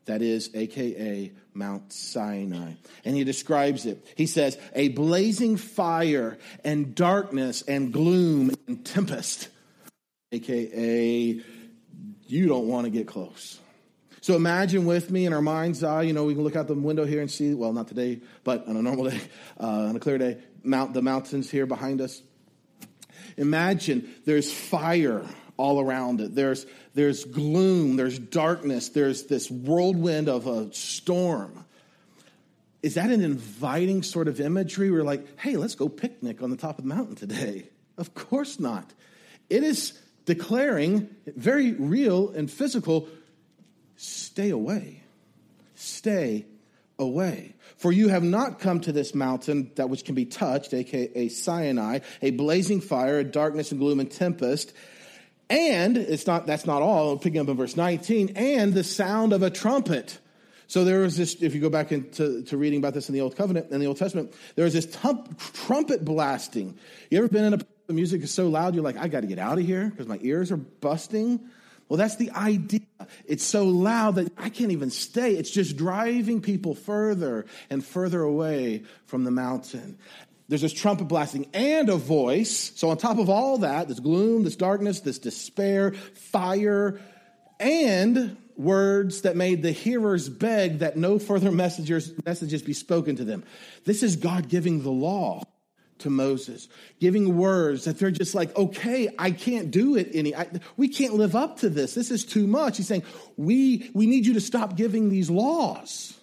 [0.05, 2.73] That is, AKA Mount Sinai.
[3.05, 4.05] And he describes it.
[4.15, 9.49] He says, A blazing fire and darkness and gloom and tempest.
[10.31, 11.41] AKA,
[12.25, 13.59] you don't want to get close.
[14.21, 16.73] So imagine with me in our mind's eye, you know, we can look out the
[16.73, 19.19] window here and see, well, not today, but on a normal day,
[19.59, 22.21] uh, on a clear day, mount the mountains here behind us.
[23.37, 25.25] Imagine there's fire
[25.57, 26.35] all around it.
[26.35, 31.65] There's, there's gloom, there's darkness, there's this whirlwind of a storm.
[32.81, 34.91] Is that an inviting sort of imagery?
[34.91, 37.69] We're like, hey, let's go picnic on the top of the mountain today.
[37.95, 38.91] Of course not.
[39.51, 39.93] It is
[40.25, 43.07] declaring, very real and physical,
[43.97, 45.03] stay away.
[45.75, 46.47] Stay
[46.97, 47.53] away.
[47.77, 51.27] For you have not come to this mountain that which can be touched, aka a
[51.29, 54.73] Sinai, a blazing fire, a darkness and gloom and tempest,
[55.53, 59.43] and it's not, that's not all, picking up in verse 19, and the sound of
[59.43, 60.17] a trumpet.
[60.65, 63.21] So there was this, if you go back into to reading about this in the
[63.21, 66.75] Old Covenant, in the Old Testament, there was this tum- trumpet blasting.
[67.11, 69.27] You ever been in a, the music is so loud, you're like, I got to
[69.27, 71.39] get out of here because my ears are busting?
[71.87, 72.81] Well, that's the idea.
[73.25, 75.35] It's so loud that I can't even stay.
[75.35, 79.99] It's just driving people further and further away from the mountain.
[80.47, 82.73] There's this trumpet blasting and a voice.
[82.75, 86.99] So, on top of all that, this gloom, this darkness, this despair, fire,
[87.59, 93.23] and words that made the hearers beg that no further messengers, messages be spoken to
[93.23, 93.43] them.
[93.85, 95.43] This is God giving the law
[95.99, 96.67] to Moses,
[96.99, 100.35] giving words that they're just like, okay, I can't do it any.
[100.35, 101.95] I, we can't live up to this.
[101.95, 102.77] This is too much.
[102.77, 103.03] He's saying,
[103.37, 106.17] we, we need you to stop giving these laws.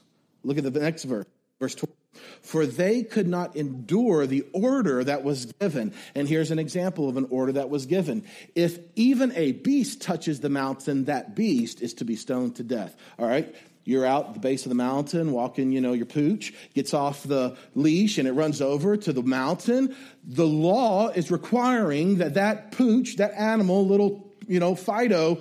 [0.44, 1.26] Look at the next verse,
[1.58, 1.99] verse 12
[2.42, 5.92] for they could not endure the order that was given.
[6.14, 8.24] And here's an example of an order that was given.
[8.54, 12.96] If even a beast touches the mountain, that beast is to be stoned to death.
[13.18, 13.54] All right?
[13.84, 17.22] You're out at the base of the mountain, walking, you know, your pooch, gets off
[17.22, 19.96] the leash and it runs over to the mountain.
[20.22, 25.40] The law is requiring that that pooch, that animal, little, you know, Fido,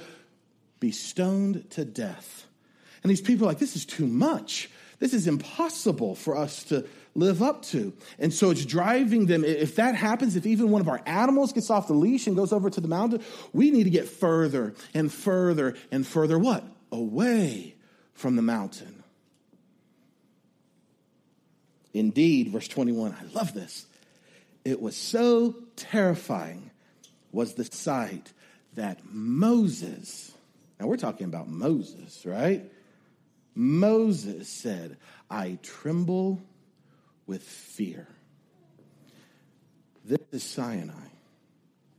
[0.79, 2.47] be stoned to death.
[3.03, 4.69] And these people are like, this is too much.
[4.99, 6.85] This is impossible for us to
[7.15, 7.93] live up to.
[8.19, 9.43] And so it's driving them.
[9.43, 12.51] If that happens, if even one of our animals gets off the leash and goes
[12.51, 13.23] over to the mountain,
[13.53, 16.63] we need to get further and further and further what?
[16.91, 17.75] Away
[18.13, 19.03] from the mountain.
[21.93, 23.85] Indeed, verse 21, I love this.
[24.65, 26.71] It was so terrifying
[27.31, 28.33] was the sight
[28.75, 30.31] that Moses,
[30.79, 32.69] now we're talking about Moses, right?
[33.55, 34.97] Moses said,
[35.29, 36.41] I tremble
[37.27, 38.07] with fear.
[40.05, 40.93] This is Sinai.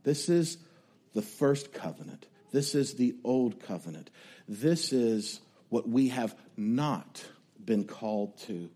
[0.03, 0.57] This is
[1.13, 2.27] the first covenant.
[2.51, 4.09] This is the old covenant.
[4.47, 5.39] This is
[5.69, 7.23] what we have not
[7.63, 8.69] been called to.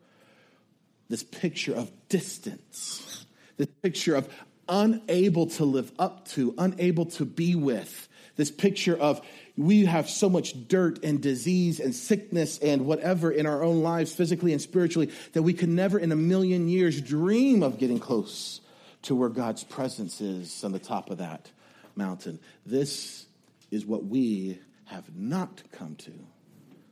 [1.09, 3.25] This picture of distance,
[3.57, 4.29] this picture of
[4.67, 9.21] unable to live up to, unable to be with, this picture of
[9.57, 14.13] we have so much dirt and disease and sickness and whatever in our own lives,
[14.13, 18.61] physically and spiritually, that we could never in a million years dream of getting close
[19.03, 21.51] to where God's presence is on the top of that
[21.95, 22.39] mountain.
[22.65, 23.25] This
[23.71, 26.11] is what we have not come to.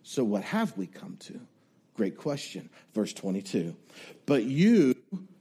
[0.03, 1.39] So, what have we come to?
[1.95, 2.70] Great question.
[2.93, 3.76] Verse 22.
[4.26, 4.95] But you,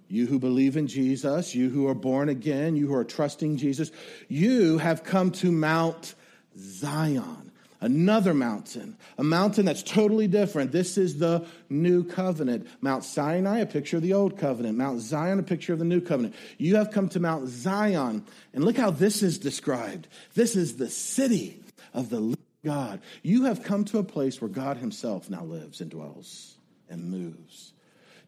[0.09, 3.91] you who believe in Jesus, you who are born again, you who are trusting Jesus,
[4.29, 6.15] you have come to Mount
[6.59, 10.73] Zion, another mountain, a mountain that's totally different.
[10.73, 12.69] This is the new covenant.
[12.81, 14.79] Mount Sinai, a picture of the old covenant.
[14.79, 16.35] Mount Zion, a picture of the new covenant.
[16.59, 20.09] You have come to Mount Zion, and look how this is described.
[20.35, 21.61] This is the city
[21.95, 23.01] of the God.
[23.23, 26.57] You have come to a place where God Himself now lives and dwells
[26.89, 27.73] and moves.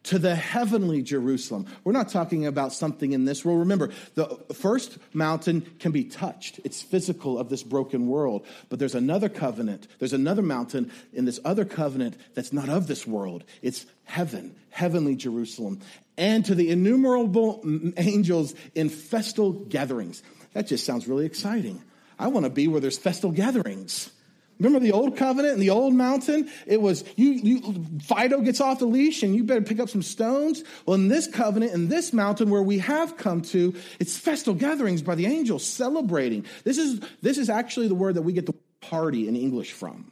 [0.05, 1.65] To the heavenly Jerusalem.
[1.83, 3.61] We're not talking about something in this world.
[3.61, 6.59] Remember, the first mountain can be touched.
[6.63, 8.45] It's physical of this broken world.
[8.69, 9.87] But there's another covenant.
[9.97, 13.43] There's another mountain in this other covenant that's not of this world.
[13.63, 15.79] It's heaven, heavenly Jerusalem.
[16.17, 17.61] And to the innumerable
[17.97, 20.21] angels in festal gatherings.
[20.53, 21.81] That just sounds really exciting.
[22.19, 24.11] I want to be where there's festal gatherings.
[24.57, 26.49] Remember the old covenant and the old mountain?
[26.65, 30.01] It was you, you, Fido gets off the leash and you better pick up some
[30.01, 30.63] stones.
[30.85, 35.01] Well, in this covenant, in this mountain where we have come to, it's festal gatherings
[35.01, 36.45] by the angels celebrating.
[36.63, 40.09] This is, this is actually the word that we get the party in English from.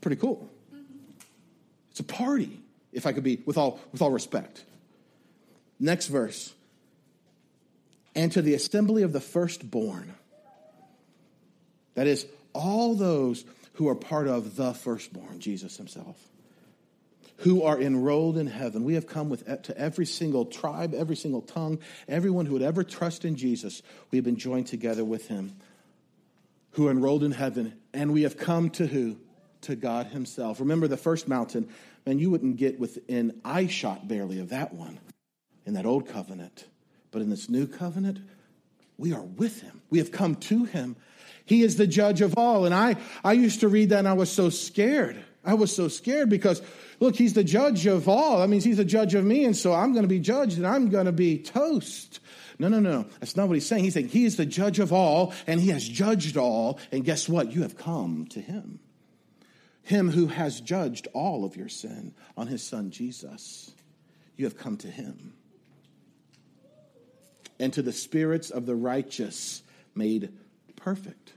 [0.00, 0.48] Pretty cool.
[1.90, 2.60] It's a party,
[2.92, 4.64] if I could be, with all, with all respect.
[5.78, 6.54] Next verse.
[8.14, 10.14] And to the assembly of the firstborn.
[11.94, 13.44] That is, all those
[13.74, 16.16] who are part of the firstborn, Jesus himself,
[17.38, 18.84] who are enrolled in heaven.
[18.84, 22.84] We have come with, to every single tribe, every single tongue, everyone who would ever
[22.84, 23.82] trust in Jesus.
[24.10, 25.56] We have been joined together with him,
[26.72, 27.74] who are enrolled in heaven.
[27.92, 29.16] And we have come to who?
[29.62, 30.60] To God himself.
[30.60, 31.68] Remember the first mountain,
[32.06, 35.00] man, you wouldn't get within eye shot barely of that one
[35.66, 36.66] in that old covenant.
[37.10, 38.18] But in this new covenant,
[38.98, 39.80] we are with him.
[39.90, 40.96] We have come to him
[41.44, 42.64] he is the judge of all.
[42.64, 45.22] And I, I used to read that and I was so scared.
[45.44, 46.62] I was so scared because,
[47.00, 48.38] look, he's the judge of all.
[48.38, 49.44] That means he's the judge of me.
[49.44, 52.20] And so I'm going to be judged and I'm going to be toast.
[52.58, 53.06] No, no, no.
[53.20, 53.84] That's not what he's saying.
[53.84, 56.78] He's saying he is the judge of all and he has judged all.
[56.92, 57.52] And guess what?
[57.52, 58.80] You have come to him.
[59.82, 63.70] Him who has judged all of your sin on his son Jesus.
[64.36, 65.34] You have come to him.
[67.60, 69.62] And to the spirits of the righteous
[69.94, 70.32] made
[70.84, 71.32] perfect.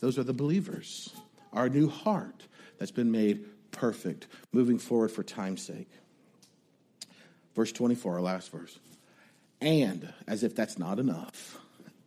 [0.00, 1.10] Those are the believers.
[1.52, 2.46] Our new heart
[2.78, 4.28] that's been made perfect.
[4.50, 5.90] Moving forward for time's sake.
[7.54, 8.78] Verse 24, our last verse.
[9.60, 11.58] And, as if that's not enough,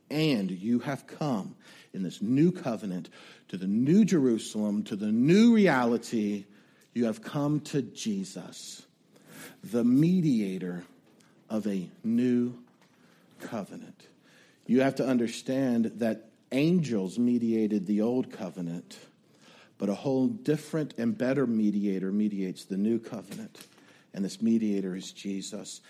[0.09, 1.55] and you have come
[1.93, 3.09] in this new covenant
[3.49, 6.45] to the new Jerusalem, to the new reality.
[6.95, 8.81] You have come to Jesus,
[9.63, 10.83] the mediator
[11.47, 12.57] of a new
[13.39, 14.07] covenant.
[14.65, 18.97] You have to understand that angels mediated the old covenant,
[19.77, 23.67] but a whole different and better mediator mediates the new covenant.
[24.13, 25.81] And this mediator is Jesus.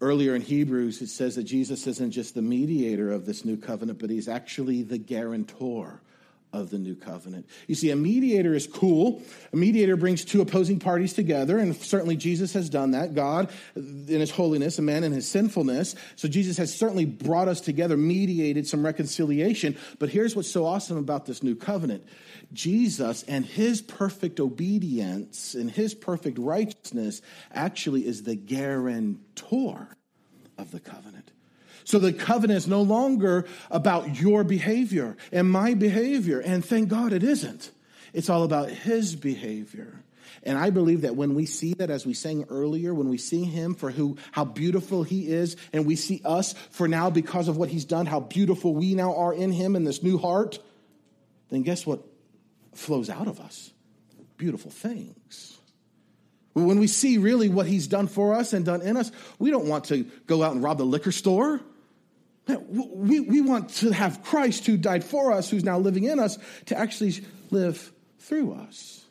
[0.00, 3.98] Earlier in Hebrews, it says that Jesus isn't just the mediator of this new covenant,
[3.98, 6.00] but he's actually the guarantor
[6.60, 7.46] of the new covenant.
[7.66, 9.22] You see, a mediator is cool.
[9.52, 13.14] A mediator brings two opposing parties together, and certainly Jesus has done that.
[13.14, 15.94] God in his holiness, a man in his sinfulness.
[16.16, 19.76] So Jesus has certainly brought us together, mediated some reconciliation.
[19.98, 22.04] But here's what's so awesome about this new covenant
[22.52, 29.96] Jesus and his perfect obedience and his perfect righteousness actually is the guarantor
[30.58, 31.30] of the covenant.
[31.86, 36.40] So the covenant is no longer about your behavior and my behavior.
[36.40, 37.70] And thank God it isn't.
[38.12, 40.02] It's all about his behavior.
[40.42, 43.44] And I believe that when we see that, as we sang earlier, when we see
[43.44, 47.56] him for who, how beautiful he is, and we see us for now because of
[47.56, 50.58] what he's done, how beautiful we now are in him in this new heart,
[51.50, 52.02] then guess what
[52.74, 53.72] flows out of us?
[54.36, 55.56] Beautiful things.
[56.52, 59.66] When we see really what he's done for us and done in us, we don't
[59.66, 61.60] want to go out and rob the liquor store.
[62.48, 66.38] We, we want to have Christ who died for us, who's now living in us,
[66.66, 67.14] to actually
[67.50, 69.04] live through us.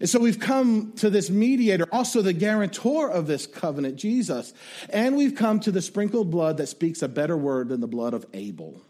[0.00, 4.52] And so we've come to this mediator, also the guarantor of this covenant, Jesus.
[4.90, 8.12] And we've come to the sprinkled blood that speaks a better word than the blood
[8.12, 8.80] of Abel.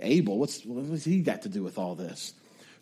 [0.00, 2.32] Abel, what's, what's he got to do with all this?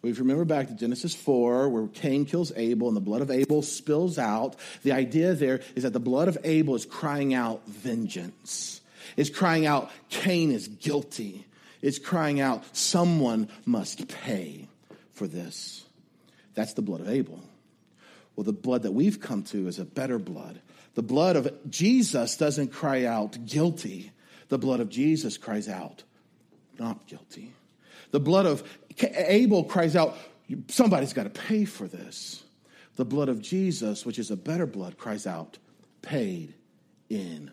[0.02, 3.62] We remember back to Genesis 4, where Cain kills Abel and the blood of Abel
[3.62, 4.56] spills out.
[4.82, 8.79] The idea there is that the blood of Abel is crying out vengeance.
[9.16, 11.46] It's crying out, Cain is guilty.
[11.82, 14.68] It's crying out, someone must pay
[15.12, 15.84] for this.
[16.54, 17.40] That's the blood of Abel.
[18.36, 20.60] Well, the blood that we've come to is a better blood.
[20.94, 24.12] The blood of Jesus doesn't cry out guilty.
[24.48, 26.02] The blood of Jesus cries out
[26.80, 27.52] not guilty.
[28.10, 28.64] The blood of
[28.98, 30.16] Abel cries out,
[30.68, 32.42] somebody's got to pay for this.
[32.96, 35.58] The blood of Jesus, which is a better blood, cries out,
[36.02, 36.54] paid
[37.08, 37.50] in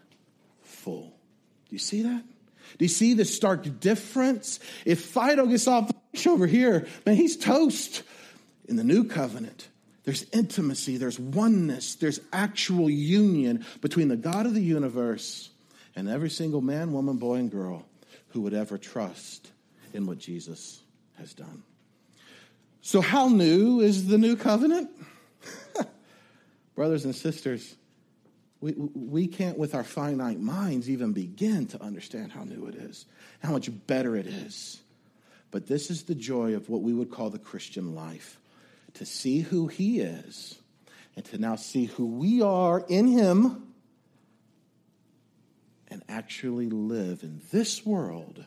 [0.62, 1.17] full.
[1.70, 2.24] Do you see that?
[2.78, 4.60] Do you see the stark difference?
[4.86, 8.04] If Fido gets off the bench over here, man, he's toast.
[8.68, 9.70] In the new covenant,
[10.04, 15.50] there's intimacy, there's oneness, there's actual union between the God of the universe
[15.96, 17.86] and every single man, woman, boy, and girl
[18.30, 19.52] who would ever trust
[19.94, 20.82] in what Jesus
[21.18, 21.64] has done.
[22.82, 24.90] So, how new is the new covenant?
[26.76, 27.76] Brothers and sisters,
[28.60, 33.06] we, we can't, with our finite minds, even begin to understand how new it is,
[33.42, 34.82] how much better it is.
[35.52, 38.40] But this is the joy of what we would call the Christian life
[38.96, 40.58] to see who He is
[41.16, 43.68] and to now see who we are in Him
[45.90, 48.46] and actually live in this world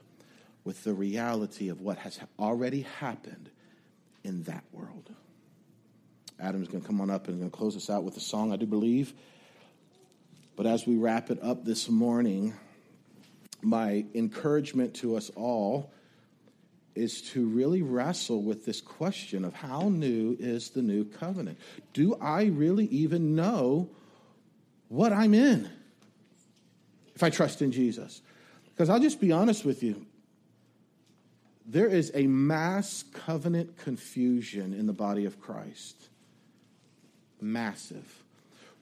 [0.64, 3.50] with the reality of what has already happened
[4.24, 5.10] in that world.
[6.38, 8.52] Adam's going to come on up and going to close us out with a song,
[8.52, 9.14] I do believe.
[10.60, 12.52] But as we wrap it up this morning,
[13.62, 15.90] my encouragement to us all
[16.94, 21.56] is to really wrestle with this question of how new is the new covenant?
[21.94, 23.88] Do I really even know
[24.88, 25.66] what I'm in
[27.14, 28.20] if I trust in Jesus?
[28.66, 30.04] Because I'll just be honest with you.
[31.64, 36.10] There is a mass covenant confusion in the body of Christ.
[37.40, 38.24] Massive.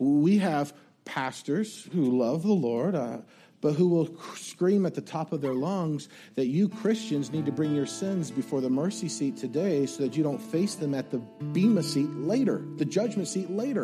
[0.00, 0.72] We have
[1.08, 2.94] pastors who love the Lord.
[2.94, 3.18] Uh,
[3.60, 7.52] but who will scream at the top of their lungs that you Christians need to
[7.52, 11.10] bring your sins before the mercy seat today so that you don't face them at
[11.10, 13.82] the Bema seat later, the judgment seat later.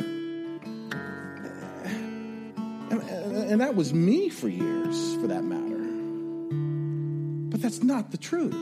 [2.90, 3.02] And,
[3.34, 5.74] and that was me for years, for that matter.
[7.50, 8.54] But that's not the truth.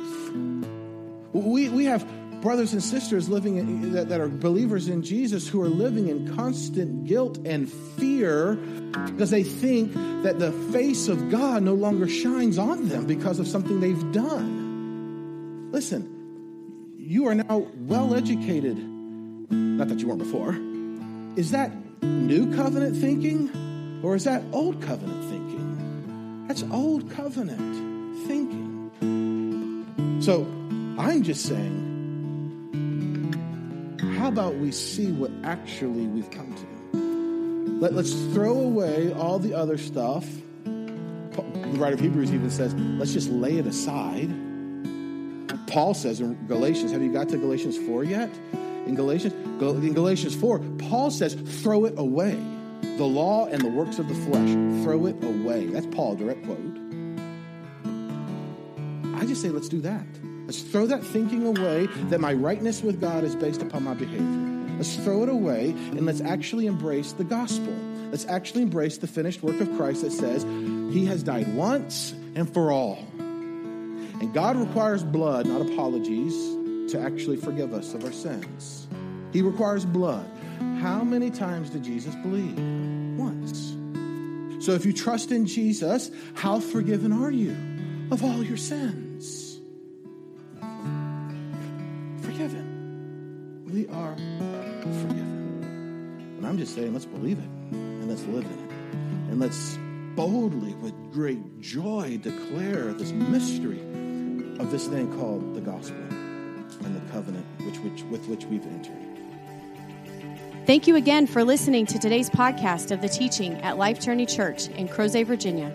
[1.34, 2.06] We, we have
[2.42, 6.34] brothers and sisters living in, that, that are believers in Jesus who are living in
[6.34, 8.56] constant guilt and fear
[9.06, 13.46] because they think that the face of God no longer shines on them because of
[13.46, 15.70] something they've done.
[15.70, 20.58] Listen, you are now well educated, not that you weren't before.
[21.36, 21.70] Is that
[22.02, 26.44] new covenant thinking or is that old covenant thinking?
[26.48, 30.20] That's old covenant thinking.
[30.20, 30.42] So
[31.00, 31.91] I'm just saying,
[34.22, 37.80] how about we see what actually we've come to?
[37.80, 40.24] Let, us throw away all the other stuff.
[40.62, 44.30] The writer of Hebrews even says, let's just lay it aside.
[45.66, 48.30] Paul says in Galatians, have you got to Galatians 4 yet?
[48.86, 52.40] In Galatians, in Galatians 4, Paul says, throw it away.
[52.96, 54.50] The law and the works of the flesh,
[54.84, 55.66] throw it away.
[55.66, 56.78] That's Paul, direct quote.
[59.20, 60.06] I just say, let's do that.
[60.52, 64.76] Let's throw that thinking away that my rightness with God is based upon my behavior.
[64.76, 67.72] Let's throw it away and let's actually embrace the gospel.
[68.10, 70.42] Let's actually embrace the finished work of Christ that says
[70.92, 72.98] he has died once and for all.
[73.16, 76.34] And God requires blood, not apologies,
[76.92, 78.86] to actually forgive us of our sins.
[79.32, 80.30] He requires blood.
[80.82, 82.58] How many times did Jesus bleed?
[83.18, 83.70] Once.
[84.62, 87.56] So if you trust in Jesus, how forgiven are you
[88.10, 89.11] of all your sins?
[96.62, 98.70] Just saying, let's believe it and let's live in it.
[99.32, 99.76] And let's
[100.14, 103.80] boldly, with great joy, declare this mystery
[104.60, 105.98] of this thing called the gospel
[106.84, 108.94] and the covenant which, which, with which we've entered.
[110.64, 114.68] Thank you again for listening to today's podcast of the teaching at Life Journey Church
[114.68, 115.74] in Crozet, Virginia.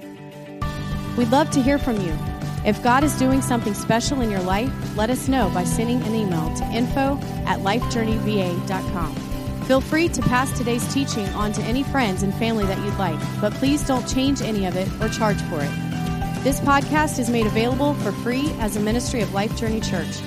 [1.18, 2.18] We'd love to hear from you.
[2.66, 6.16] If God is doing something special in your life, let us know by sending an
[6.16, 9.27] email to info at lifejourneyva.com.
[9.68, 13.20] Feel free to pass today's teaching on to any friends and family that you'd like,
[13.42, 15.72] but please don't change any of it or charge for it.
[16.42, 20.22] This podcast is made available for free as a ministry of Life Journey Church.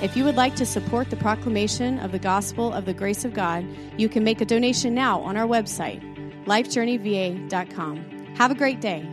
[0.00, 3.34] If you would like to support the proclamation of the gospel of the grace of
[3.34, 3.66] God,
[3.98, 6.00] you can make a donation now on our website,
[6.46, 8.34] lifejourneyva.com.
[8.36, 9.06] Have a great day.